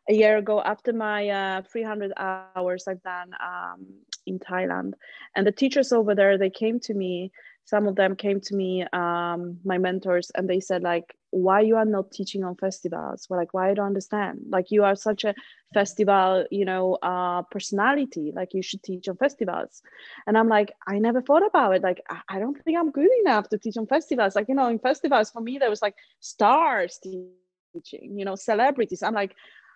[0.08, 3.60] A year ago, after my uh, 300 hours I've done um,
[4.00, 4.70] in Thailand.
[5.14, 7.30] And the teachers over there, they came to me.
[7.64, 11.76] Some of them came to me, um, my mentors, and they said like, "Why you
[11.76, 13.26] are not teaching on festivals?
[13.30, 14.40] Well, like, why I don't understand?
[14.50, 15.34] Like, you are such a
[15.72, 18.32] festival, you know, uh, personality.
[18.34, 19.82] Like, you should teach on festivals."
[20.26, 21.82] And I'm like, I never thought about it.
[21.82, 24.36] Like, I don't think I'm good enough to teach on festivals.
[24.36, 29.02] Like, you know, in festivals for me, there was like stars teaching, you know, celebrities.
[29.02, 29.34] I'm like,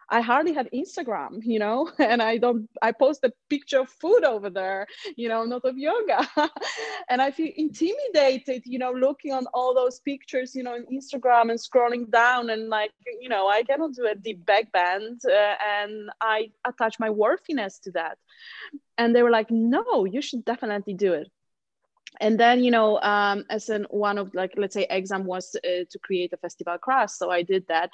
[0.09, 4.25] I hardly have Instagram, you know, and I don't, I post a picture of food
[4.25, 6.29] over there, you know, not of yoga.
[7.09, 11.51] and I feel intimidated, you know, looking on all those pictures, you know, on Instagram
[11.51, 15.55] and scrolling down and like, you know, I cannot do a deep back bend uh,
[15.81, 18.19] and I attach my worthiness to that.
[18.99, 21.31] And they were like, no, you should definitely do it
[22.21, 25.85] and then you know um, as in one of like let's say exam was uh,
[25.91, 27.91] to create a festival class so i did that.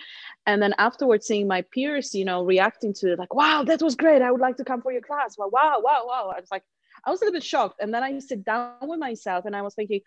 [0.47, 3.97] And then afterwards seeing my peers you know reacting to it like wow that was
[3.97, 4.23] great.
[4.23, 5.37] I would like to come for your class.
[5.39, 6.33] Wow wow wow wow.
[6.37, 6.65] I was like
[7.05, 7.81] i was a little bit shocked.
[7.81, 10.01] And then i sit down with myself and i was thinking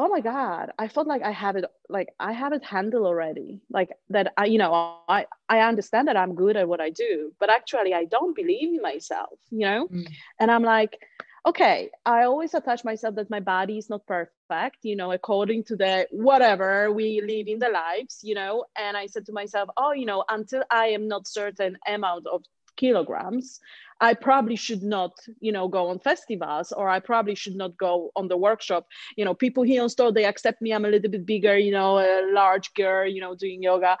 [0.00, 3.60] oh my god i felt like i have it like i have it handled already.
[3.70, 7.32] Like that i you know i i understand that i'm good at what i do
[7.40, 9.88] but actually i don't believe in myself you know?
[9.88, 10.06] Mm.
[10.40, 10.98] and i'm like
[11.46, 15.76] okay, I always attach myself that my body is not perfect, you know, according to
[15.76, 18.64] the whatever we live in the lives, you know.
[18.76, 22.42] And I said to myself, oh, you know, until I am not certain amount of
[22.76, 23.60] kilograms,
[24.00, 28.10] I probably should not, you know, go on festivals or I probably should not go
[28.14, 28.86] on the workshop.
[29.16, 30.72] You know, people here on Stord, they accept me.
[30.72, 33.98] I'm a little bit bigger, you know, a large girl, you know, doing yoga.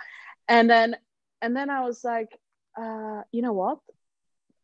[0.48, 0.96] And then,
[1.42, 2.28] and then I was like,
[2.80, 3.78] uh, you know what?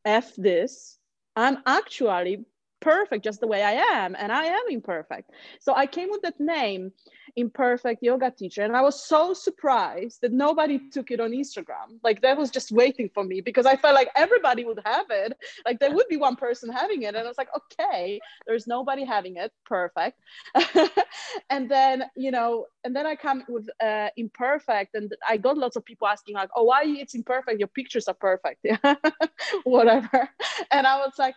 [0.05, 0.99] F this.
[1.37, 2.45] I'm actually
[2.85, 5.31] perfect just the way I am, and I am imperfect.
[5.59, 6.93] So I came with that name,
[7.37, 11.89] Imperfect Yoga Teacher, and I was so surprised that nobody took it on Instagram.
[12.05, 15.33] Like that was just waiting for me because I felt like everybody would have it.
[15.65, 19.05] Like there would be one person having it, and I was like, okay, there's nobody
[19.05, 19.51] having it.
[19.65, 20.21] Perfect.
[21.51, 25.77] and then you know, and then I come with uh, imperfect, and I got lots
[25.77, 27.59] of people asking like, oh, why it's imperfect?
[27.59, 28.61] Your pictures are perfect.
[28.63, 28.95] Yeah,
[29.65, 30.29] whatever.
[30.71, 31.35] And I was like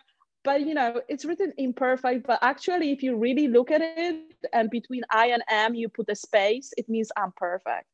[0.48, 4.14] but you know it's written imperfect but actually if you really look at it
[4.54, 7.88] and between i and am you put a space it means i'm perfect.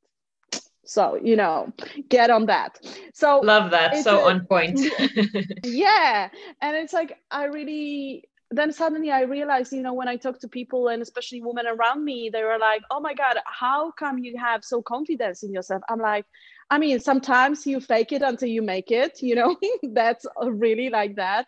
[0.95, 1.73] So you know
[2.17, 2.73] get on that.
[3.15, 3.91] So love that.
[4.05, 4.79] so a, on point.
[5.65, 6.29] Yeah.
[6.65, 10.49] And it's like i really then suddenly I realized, you know, when I talk to
[10.49, 14.37] people and especially women around me, they were like, oh my God, how come you
[14.39, 15.83] have so confidence in yourself?
[15.89, 16.25] I'm like,
[16.71, 19.57] I mean, sometimes you fake it until you make it, you know,
[19.93, 21.47] that's really like that.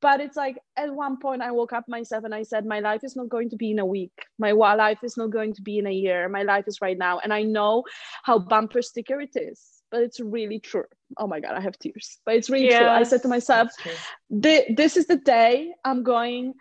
[0.00, 3.02] But it's like at one point I woke up myself and I said, my life
[3.02, 4.12] is not going to be in a week.
[4.38, 6.28] My life is not going to be in a year.
[6.28, 7.18] My life is right now.
[7.18, 7.82] And I know
[8.22, 10.84] how bumper sticker it is, but it's really true.
[11.16, 12.18] Oh my God, I have tears.
[12.24, 12.88] But it's really yes, true.
[12.88, 13.70] I said to myself,
[14.30, 16.54] this is the day I'm going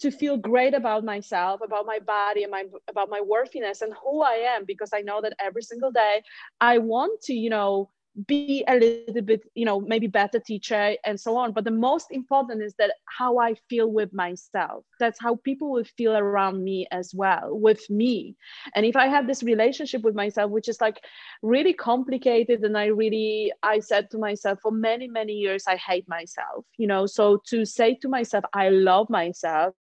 [0.00, 4.22] to feel great about myself about my body and my about my worthiness and who
[4.22, 6.22] i am because i know that every single day
[6.60, 7.90] i want to you know
[8.26, 11.52] be a little bit you know maybe better teacher and so on.
[11.52, 14.84] But the most important is that how i feel with myself.
[14.98, 18.36] That's how people will feel around me as well with me.
[18.74, 21.00] And if i have this relationship with myself which is like
[21.42, 26.08] really complicated and i really i said to myself for many many years i hate
[26.08, 27.06] myself you know?
[27.06, 29.74] So to say to myself i love myself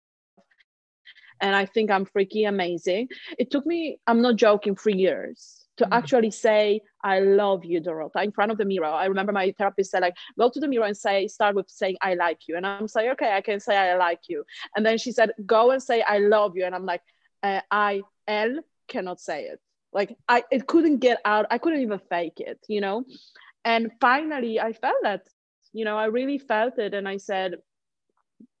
[1.40, 3.10] and I think I'm freaky amazing.
[3.38, 5.88] It took me, I'm not joking, three years to mm.
[5.90, 8.86] actually say, I love you, Dorota, in front of the mirror.
[8.86, 11.96] I remember my therapist said, like, go to the mirror and say, start with saying,
[12.02, 12.56] I like you.
[12.56, 14.44] And I'm saying, okay, I can say I like you.
[14.76, 16.64] And then she said, go and say, I love you.
[16.64, 17.02] And I'm like,
[17.42, 19.60] uh, I L cannot say it.
[19.92, 21.46] Like I, it couldn't get out.
[21.50, 23.04] I couldn't even fake it, you know?
[23.64, 25.22] And finally I felt that,
[25.72, 26.94] you know, I really felt it.
[26.94, 27.56] And I said,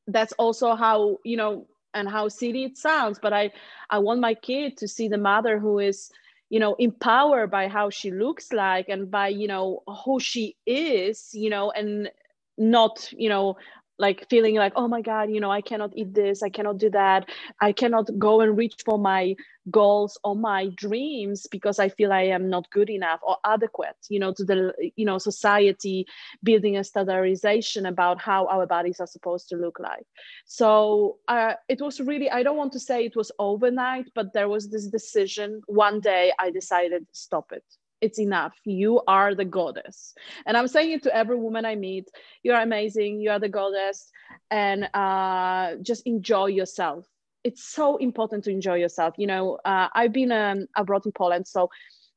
[0.06, 3.50] that's also how, you know, and how silly it sounds but i
[3.90, 6.10] i want my kid to see the mother who is
[6.50, 11.30] you know empowered by how she looks like and by you know who she is
[11.34, 12.10] you know and
[12.56, 13.56] not you know
[13.98, 16.90] like feeling like oh my god you know i cannot eat this i cannot do
[16.90, 17.28] that
[17.60, 19.34] i cannot go and reach for my
[19.70, 24.18] goals or my dreams because i feel i am not good enough or adequate you
[24.18, 26.06] know to the you know society
[26.42, 30.06] building a standardization about how our bodies are supposed to look like.
[30.46, 34.48] So uh, it was really i don't want to say it was overnight but there
[34.48, 37.64] was this decision one day i decided stop it
[38.00, 38.54] it's enough.
[38.64, 40.14] You are the goddess.
[40.46, 42.08] And I'm saying it to every woman I meet.
[42.42, 43.20] You're amazing.
[43.20, 44.10] You are the goddess.
[44.50, 47.06] And uh, just enjoy yourself.
[47.44, 49.14] It's so important to enjoy yourself.
[49.18, 51.70] You know, uh, I've been um, abroad in Poland, so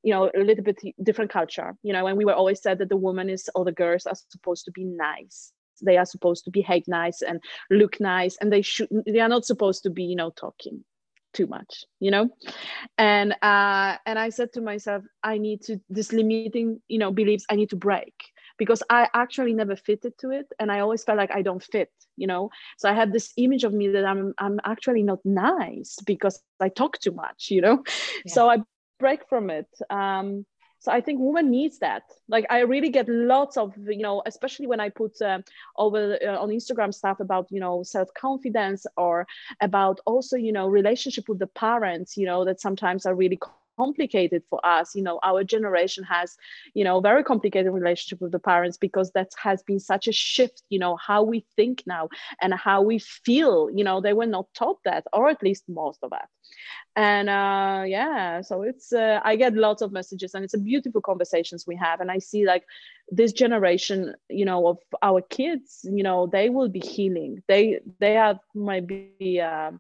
[0.03, 1.75] you know a little bit different culture.
[1.83, 4.15] You know, and we were always said that the woman is or the girls are
[4.29, 5.53] supposed to be nice.
[5.81, 8.89] They are supposed to behave nice and look nice, and they should.
[9.05, 10.83] They are not supposed to be, you know, talking
[11.33, 12.29] too much you know?
[12.97, 17.45] And uh and i said to myself i need to this limiting you know beliefs
[17.49, 18.13] i need to break
[18.57, 21.91] because i actually never fitted to it and i always felt like i don't fit
[22.17, 22.49] you know?
[22.77, 26.69] So i had this image of me that i'm i'm actually not nice because i
[26.69, 27.83] talk too much you know?
[28.25, 28.33] Yeah.
[28.33, 28.57] so i
[28.99, 29.67] break from it.
[29.89, 30.45] Um
[30.81, 32.03] so i think woman needs that.
[32.27, 35.39] Like i really get lots of you know especially when i put uh,
[35.77, 39.27] over uh, on instagram stuff about you know self-confidence or
[39.61, 43.39] about also you know relationship with the parents you know that sometimes are really
[43.77, 44.95] complicated for us.
[44.95, 46.37] You know our generation has
[46.73, 50.63] you know very complicated relationship with the parents because that has been such a shift
[50.69, 52.09] you know how we think now
[52.41, 53.69] and how we feel.
[53.73, 56.27] You know they were not taught that or at least most of us.
[56.95, 61.01] And uh yeah so it's uh, i get lots of messages and it's a beautiful
[61.01, 62.01] conversations we have.
[62.01, 62.65] And i see like
[63.09, 67.41] this generation you know of our kids you know they will be healing.
[67.47, 69.71] They they are maybe be uh,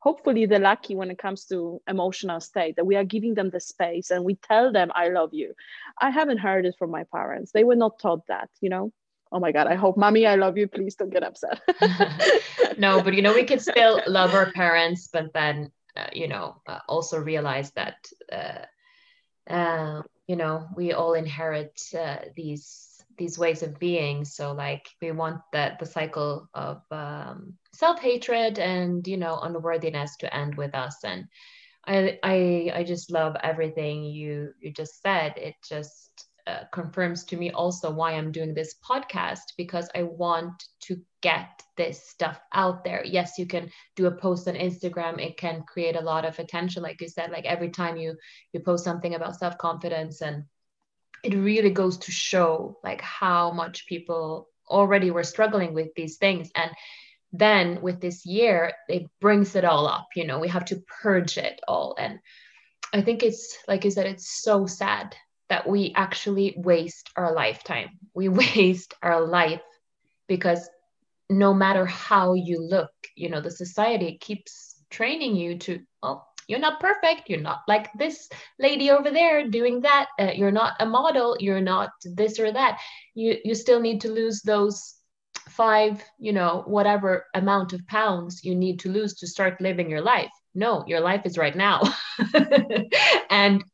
[0.00, 3.60] hopefully they're lucky when it comes to emotional state that we are giving them the
[3.60, 5.54] space and we tell them i love you.
[6.00, 7.52] I haven't heard it from my parents.
[7.52, 8.92] They were not taught that you know?
[9.32, 10.68] Oh my god i hope mommy i love you.
[10.68, 11.60] Please don't get upset.
[12.78, 16.62] No but you know we can still love our parents but then uh, you know
[16.68, 18.64] uh, also realize that uh,
[19.52, 22.87] uh you know we all inherit uh, these
[23.18, 24.24] these ways of being.
[24.24, 30.34] So like we want that the cycle of um, self-hatred and you know unworthiness to
[30.34, 30.96] end with us.
[31.04, 31.26] And
[31.86, 35.34] I, I i just love everything you you just said.
[35.36, 40.64] It just uh, confirms to me also why i'm doing this podcast because i want
[40.80, 43.04] to get this stuff out there.
[43.04, 45.20] Yes you can do a post on instagram.
[45.20, 48.16] It can create a lot of attention like you said like every time you
[48.52, 50.44] you post something about self-confidence and
[51.24, 56.50] it really goes to show like how much people already were struggling with these things.
[56.54, 56.70] And
[57.32, 61.36] then with this year it brings it all up you know we have to purge
[61.38, 61.94] it all.
[61.98, 62.18] And
[62.94, 65.14] i think it's like you said it's so sad
[65.48, 67.90] that we actually waste our lifetime.
[68.14, 69.62] We waste our life
[70.26, 70.68] because
[71.30, 76.58] no matter how you look you know the society keeps training you to oh you're
[76.58, 78.28] not perfect you're not like this
[78.58, 82.80] lady over there doing that uh, you're not a model you're not this or that
[83.14, 84.98] you you still need to lose those
[85.48, 90.00] five, you know, whatever amount of pounds you need to lose to start living your
[90.00, 90.30] life.
[90.54, 91.82] No, your life is right now.
[93.30, 93.64] and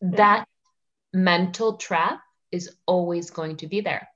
[0.00, 0.46] that
[1.12, 2.20] mental trap
[2.50, 4.08] is always going to be there.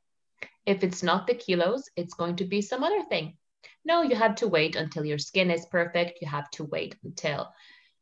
[0.66, 3.36] If it's not the kilos, it's going to be some other thing.
[3.84, 6.18] No, you have to wait until your skin is perfect.
[6.20, 7.48] You have to wait until,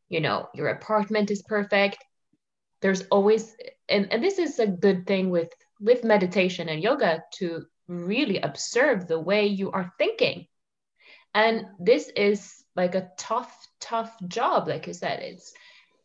[0.09, 1.98] you know, your apartment is perfect.
[2.80, 3.57] There's always,
[3.88, 5.50] and, and this is a good thing with
[5.80, 10.46] with meditation and yoga to really observe the way you are thinking.
[11.34, 14.68] And this is like a tough, tough job.
[14.68, 15.52] Like you said, it's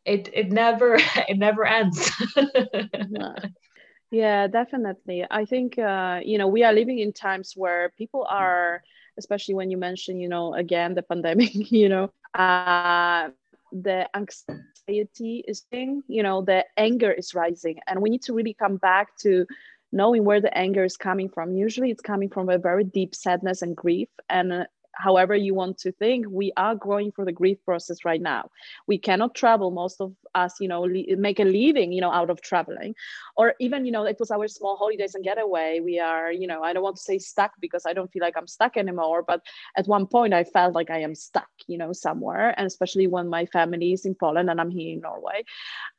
[0.05, 0.95] it it never
[1.27, 2.11] it never ends.
[4.11, 5.25] yeah, definitely.
[5.29, 8.81] I think uh, you know we are living in times where people are,
[9.17, 11.51] especially when you mention, you know, again the pandemic.
[11.53, 13.29] You know, uh,
[13.71, 16.03] the anxiety is thing.
[16.07, 19.45] You know, the anger is rising, and we need to really come back to
[19.91, 21.53] knowing where the anger is coming from.
[21.53, 24.63] Usually, it's coming from a very deep sadness and grief, and uh,
[24.99, 28.49] however you want to think we are growing for the grief process right now.
[28.87, 32.29] We cannot travel most of us you know le- make a living you know out
[32.29, 32.95] of traveling.
[33.37, 35.79] Or even you know it was our small holidays and getaway.
[35.79, 38.37] We are you know i don't want to say stuck because i don't feel like
[38.37, 39.41] i'm stuck anymore but
[39.77, 43.27] at one point i felt like i am stuck you know somewhere and especially when
[43.29, 45.43] my family is in poland and i'm here in norway.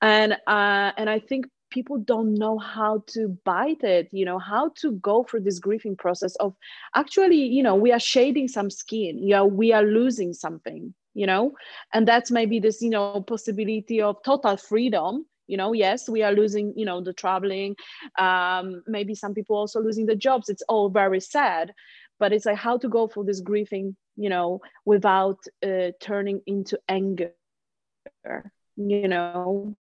[0.02, 4.70] And uh, and i think people don't know how to bite it you know how
[4.76, 6.54] to go through this grieving process of
[6.94, 11.26] actually you know we are shading some skin you know we are losing something you
[11.26, 11.52] know?
[11.92, 15.72] And that's maybe this you know possibility of total freedom you know?
[15.72, 17.76] Yes we are losing you know the traveling
[18.18, 20.48] um, maybe some people also losing the jobs.
[20.48, 21.72] It's all very sad
[22.18, 26.78] but it's like how to go through this grieving you know without uh, turning into
[26.88, 27.32] anger
[28.76, 29.76] you know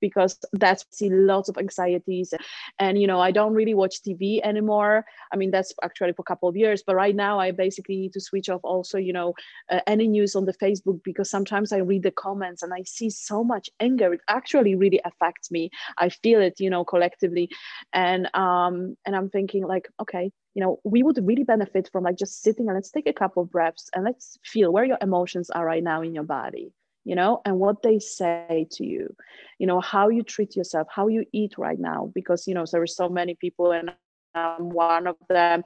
[0.00, 2.32] because that's see lots of anxieties.
[2.78, 5.04] And you know i don't really watch tv anymore.
[5.32, 8.12] I mean that's actually for a couple of years but right now i basically need
[8.12, 9.34] to switch off also you know
[9.70, 13.10] uh, any news on the facebook because sometimes i read the comments and i see
[13.10, 14.12] so much anger.
[14.12, 15.70] It actually really affects me.
[15.98, 17.48] I feel it you know collectively.
[17.92, 22.16] And um and i'm thinking like okay you know we would really benefit from like
[22.16, 25.50] just sitting and let's take a couple of breaths and let's feel where your emotions
[25.50, 26.72] are right now in your body
[27.06, 29.14] you know, and what they say to you,
[29.60, 32.82] you know, how you treat yourself, how you eat right now, because, you know, there
[32.82, 33.92] are so many people, and
[34.34, 35.62] I'm one of them,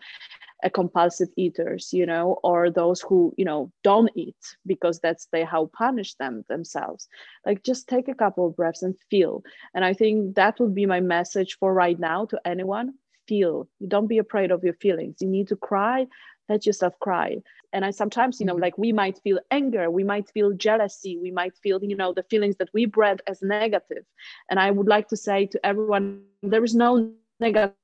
[0.63, 4.37] a compulsive eaters, you know, or those who, you know, don't eat
[4.67, 7.09] because that's they how punish them themselves.
[7.47, 9.43] Like just take a couple of breaths and feel.
[9.75, 12.93] And I think that would be my message for right now to anyone.
[13.27, 13.67] Feel.
[13.79, 15.17] You don't be afraid of your feelings.
[15.21, 16.07] You need to cry,
[16.51, 17.39] let yourself cry
[17.73, 18.63] and i sometimes you know mm-hmm.
[18.63, 22.23] like we might feel anger we might feel jealousy we might feel you know the
[22.25, 24.05] feelings that we brand as negative.
[24.49, 27.75] And i would like to say to everyone there is no negative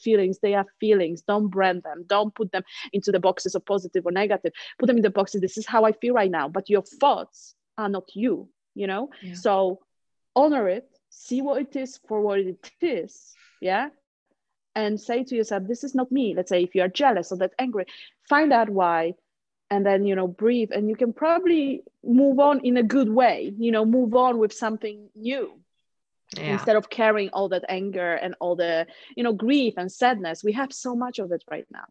[0.00, 1.22] feelings they are feelings.
[1.22, 2.62] Don't brand them don't put them
[2.92, 4.52] into the boxes of positive or negative.
[4.78, 7.54] Put them in the boxes this is how i feel right now but your thoughts
[7.76, 9.10] are not you you know?
[9.22, 9.34] Yeah.
[9.34, 9.80] so
[10.34, 13.88] honor it see what it is for what it is yeah?
[14.76, 16.34] And say to yourself this is not me.
[16.34, 17.86] Let's say if you are jealous or that angry
[18.28, 19.14] find out why
[19.74, 23.52] and then you know breathe and you can probably move on in a good way
[23.58, 25.46] you know move on with something new
[26.36, 26.54] yeah.
[26.54, 30.42] instead of carrying all that anger and all the you know grief and sadness.
[30.44, 31.86] We have so much of it right now.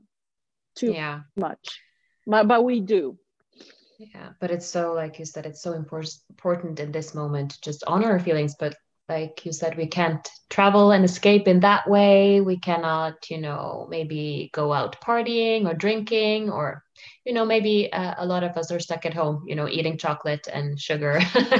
[0.75, 1.21] Too yeah.
[1.35, 1.81] much.
[2.25, 3.17] But, but we do.
[3.99, 7.61] Yeah but it's so like you said it's so important important in this moment to
[7.61, 8.75] just honor our feelings but
[9.07, 12.41] like you said we can't travel and escape in that way.
[12.41, 16.82] We cannot you know maybe go out partying or drinking or
[17.25, 19.97] you know maybe uh, a lot of us are stuck at home you know eating
[19.97, 21.19] chocolate and sugar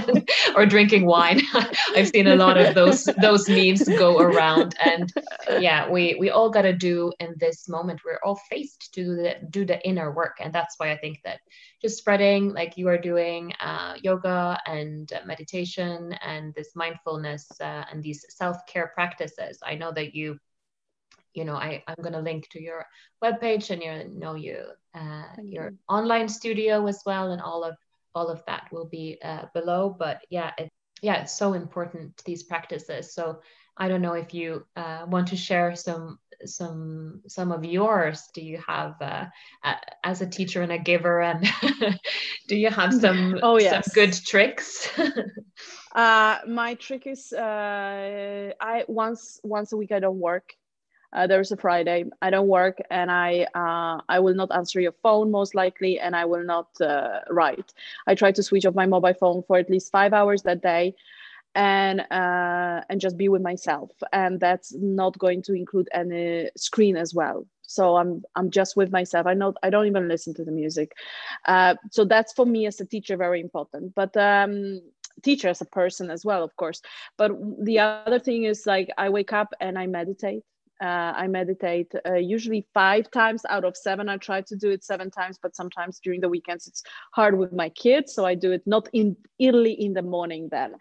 [0.55, 1.41] or drinking wine.
[1.95, 4.75] I've seen a lot of those those memes go around.
[4.83, 5.11] And
[5.59, 9.15] yeah we we all got to do in this moment we're all faced to do
[9.15, 10.37] the, do the inner work.
[10.39, 11.39] And that's why i think that
[11.81, 18.01] just spreading like you are doing uh, yoga and meditation and this mindfulness uh, and
[18.01, 20.37] these self-care practices i know that you
[21.33, 22.85] you know I, i'm going to link to your
[23.23, 24.65] webpage and your know you
[24.95, 25.77] uh, your you.
[25.89, 27.75] online studio as well and all of
[28.15, 29.95] all of that will be uh, below.
[29.97, 30.69] But yeah it,
[31.01, 33.13] yeah it's so important these practices.
[33.13, 33.41] So
[33.75, 38.29] i don't know if you uh, want to share some some some of yours.
[38.33, 39.25] Do you have uh,
[40.03, 41.47] as a teacher and a giver and
[42.47, 43.85] do you have some oh yes.
[43.85, 44.89] some good tricks?
[45.95, 50.55] Uh my trick is uh i once once a week i don't work
[51.13, 52.05] uh, there's a Friday.
[52.21, 56.15] I don't work, and I uh, I will not answer your phone most likely, and
[56.15, 57.73] I will not uh, write.
[58.07, 60.95] I try to switch off my mobile phone for at least five hours that day,
[61.55, 63.91] and uh, and just be with myself.
[64.11, 67.45] And that's not going to include any screen as well.
[67.65, 70.91] so i'm i'm just with myself i know i don't even listen to the music
[71.45, 74.81] uh, so that's for me as a teacher very important but um
[75.21, 76.81] teacher as a person as well of course
[77.17, 77.31] but
[77.63, 80.43] the other thing is like i wake up and i meditate
[80.81, 84.09] uh, I meditate uh, usually five times out of seven.
[84.09, 87.53] I try to do it seven times, but sometimes during the weekends it's hard with
[87.53, 90.75] my kids, so I do it not in early in the morning then.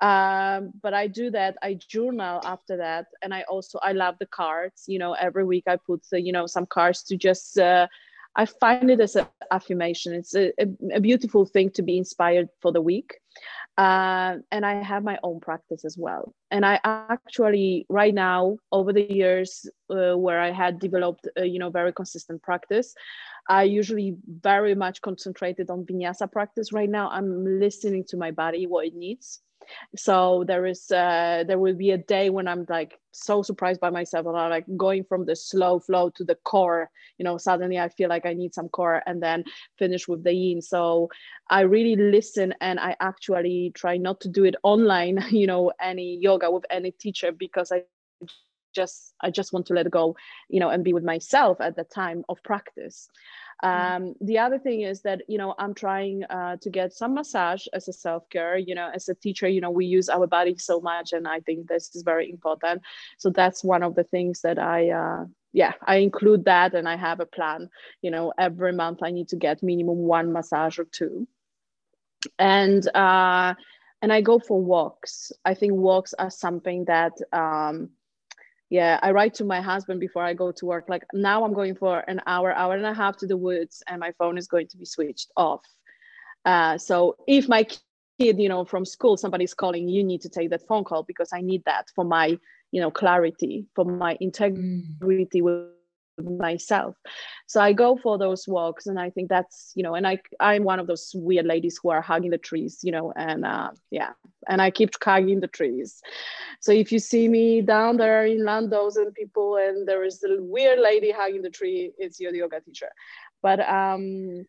[0.00, 1.56] Um, but I do that.
[1.62, 4.84] I journal after that, and I also I love the cards.
[4.86, 7.58] You know, every week I put uh, you know some cards to just.
[7.58, 7.86] Uh,
[8.34, 10.14] I find it as an affirmation.
[10.14, 13.20] It's a, a, a beautiful thing to be inspired for the week.
[13.78, 16.34] Uh, and I have my own practice as well.
[16.50, 21.58] And I actually, right now, over the years uh, where I had developed, a, you
[21.58, 22.94] know, very consistent practice,
[23.48, 26.72] I usually very much concentrated on vinyasa practice.
[26.72, 29.40] Right now, I'm listening to my body, what it needs
[29.96, 33.90] so there is uh, there will be a day when i'm like so surprised by
[33.90, 36.88] myself and i'm like going from the slow flow to the core
[37.18, 39.44] you know suddenly i feel like i need some core and then
[39.78, 41.08] finish with the yin so
[41.50, 46.18] i really listen and i actually try not to do it online you know any
[46.20, 47.82] yoga with any teacher because i
[48.74, 50.16] just i just want to let go
[50.48, 53.08] you know and be with myself at the time of practice.
[53.62, 57.66] Um, the other thing is that you know I'm trying uh, to get some massage
[57.72, 58.56] as a self care.
[58.56, 61.40] You know, as a teacher, you know we use our body so much, and I
[61.40, 62.82] think this is very important.
[63.18, 64.90] So that's one of the things that I.
[64.90, 67.68] Uh, yeah, I include that, and I have a plan.
[68.00, 71.28] You know, every month I need to get minimum one massage or two,
[72.38, 73.54] and uh,
[74.00, 75.30] and I go for walks.
[75.44, 77.90] I think walks are something that um,
[78.72, 81.74] yeah i write to my husband before i go to work like now i'm going
[81.74, 84.66] for an hour hour and a half to the woods and my phone is going
[84.66, 85.60] to be switched off
[86.46, 87.62] uh, so if my
[88.18, 91.28] kid you know from school somebody's calling you need to take that phone call because
[91.34, 92.38] i need that for my
[92.70, 95.68] you know clarity for my integrity mm.
[96.18, 96.96] Myself.
[97.46, 100.64] So i go for those walks and i think that's you know and i i'm
[100.64, 104.12] one of those weird ladies who are hugging the trees you know and uh, yeah
[104.48, 106.00] and i keep hugging the trees.
[106.60, 110.40] So if you see me down there in landos and people and there is a
[110.40, 112.90] weird lady hugging the tree it's your yoga teacher.
[113.42, 114.46] But um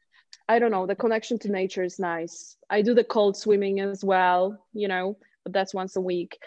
[0.49, 2.57] i don't know the connection to nature is nice.
[2.69, 6.37] I do the cold swimming as well you know but that's once a week.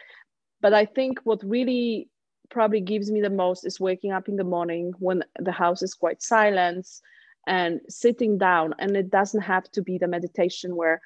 [0.60, 2.08] But i think what really
[2.50, 5.94] probably gives me the most is waking up in the morning when the house is
[5.94, 6.86] quite silent
[7.46, 11.00] and sitting down and it doesn't have to be the meditation where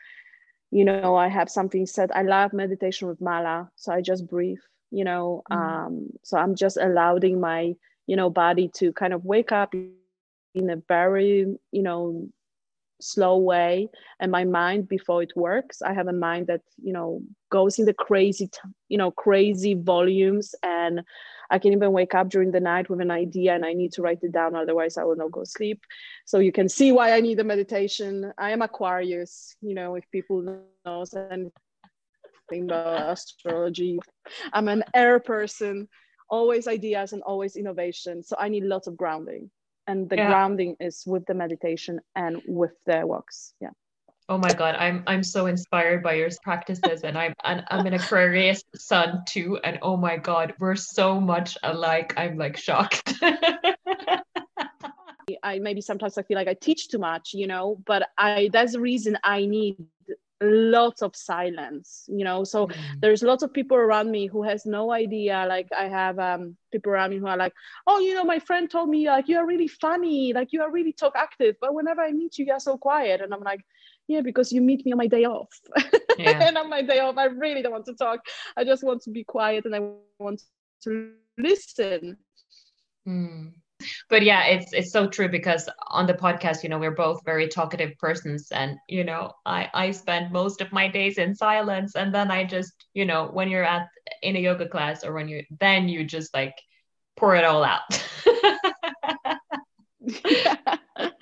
[0.71, 4.59] you know i have something said i love meditation with mala so i just breathe
[4.91, 5.57] you know mm.
[5.57, 7.75] um, so i'm just allowing my
[8.07, 12.29] you know body to kind of wake up in a very you know
[13.01, 13.89] slow way
[14.21, 15.83] and my mind before it works.
[15.83, 18.51] I have a mind that you know goes in the crazy
[18.89, 21.03] you know crazy volumes and
[21.51, 24.03] i can even wake up during the night with an idea and i need to
[24.03, 25.81] write it down otherwise i will not go sleep.
[26.25, 28.33] So you can see why i need the meditation.
[28.39, 31.51] I am aquarius you know if people know anything
[32.65, 33.99] about astrology.
[34.53, 35.89] I'm an air person
[36.29, 38.23] always ideas and always innovation.
[38.23, 39.51] So i need lots of grounding
[39.91, 40.29] and the yeah.
[40.29, 43.71] grounding is with the meditation and with the walks yeah.
[44.29, 47.95] Oh my god i'm i'm so inspired by your practices and i'm and i'm an
[47.95, 52.15] aquarius sun too and oh my god we're so much alike.
[52.17, 53.15] I'm like shocked.
[55.45, 58.73] I maybe sometimes i feel like i teach too much you know but i that's
[58.73, 59.77] the reason i need
[60.41, 62.45] lots of silence you know?
[62.45, 62.75] So mm.
[63.01, 66.93] there's lots of people around me who has no idea like i have um, people
[66.93, 67.53] around me who are like
[67.87, 70.71] oh you know my friend told me like you are really funny like you are
[70.71, 73.21] really talk active but whenever i meet you you're so quiet.
[73.21, 73.61] And i'm like
[74.09, 75.49] yeah because you meet me on my day off.
[76.19, 76.43] Yeah.
[76.49, 78.21] and on my day off i really don't want to talk.
[78.57, 79.81] I just want to be quiet and i
[80.19, 80.43] want
[80.85, 82.17] to listen.
[83.07, 83.53] Mm
[84.09, 87.49] but yeah it's it's so true because on the podcast you know we're both very
[87.49, 91.95] talkative persons and you know i i spend most of my days in silence.
[91.97, 93.89] And then i just you know when you're at
[94.23, 96.55] in a yoga class or when you then you just like
[97.17, 97.83] pour it all out.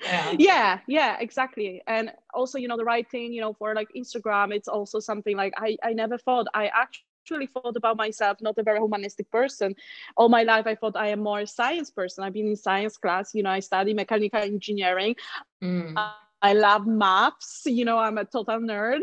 [0.09, 0.33] Yeah.
[0.39, 1.81] yeah yeah exactly.
[1.87, 5.35] And also you know the right thing you know for like instagram it's also something
[5.35, 9.29] like i i never thought i actually actually thought about myself not a very humanistic
[9.31, 9.75] person
[10.17, 12.97] all my life i thought i am more a science person i've been in science
[12.97, 15.15] class you know i study mechanical engineering
[15.63, 16.11] mm.
[16.41, 19.01] I love maps, you know, I'm a total nerd.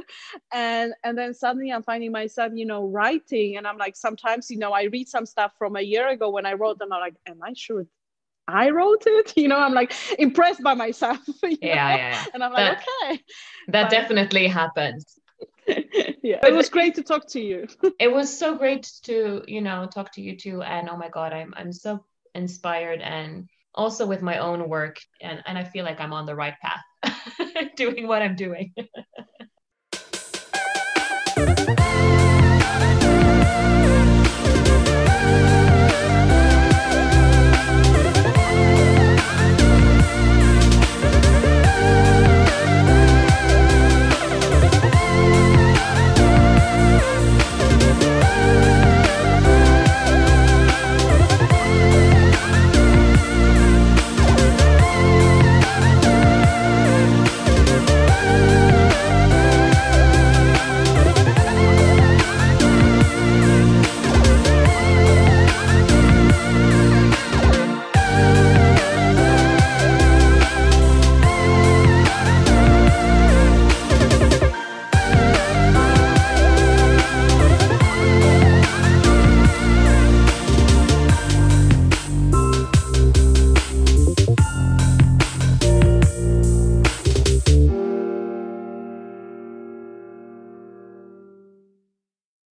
[0.55, 3.59] And and then suddenly I'm finding myself, you know, writing.
[3.59, 6.47] And I'm like, sometimes, you know, I read some stuff from a year ago when
[6.47, 6.95] I wrote, them.
[6.95, 7.85] I'm like, am I sure
[8.49, 9.35] I wrote it?
[9.37, 11.18] You know, I'm like impressed by myself.
[11.43, 13.22] Yeah, yeah, yeah, And I'm like, that, okay.
[13.68, 15.18] That but, definitely happens.
[16.22, 16.46] yeah.
[16.46, 17.66] It was great to talk to you.
[18.00, 21.32] it was so great to you know talk to you too and oh my god
[21.32, 22.04] i'm i'm so
[22.34, 26.34] inspired and also with my own work and, and i feel like i'm on the
[26.34, 27.16] right path
[27.76, 28.72] doing what i'm doing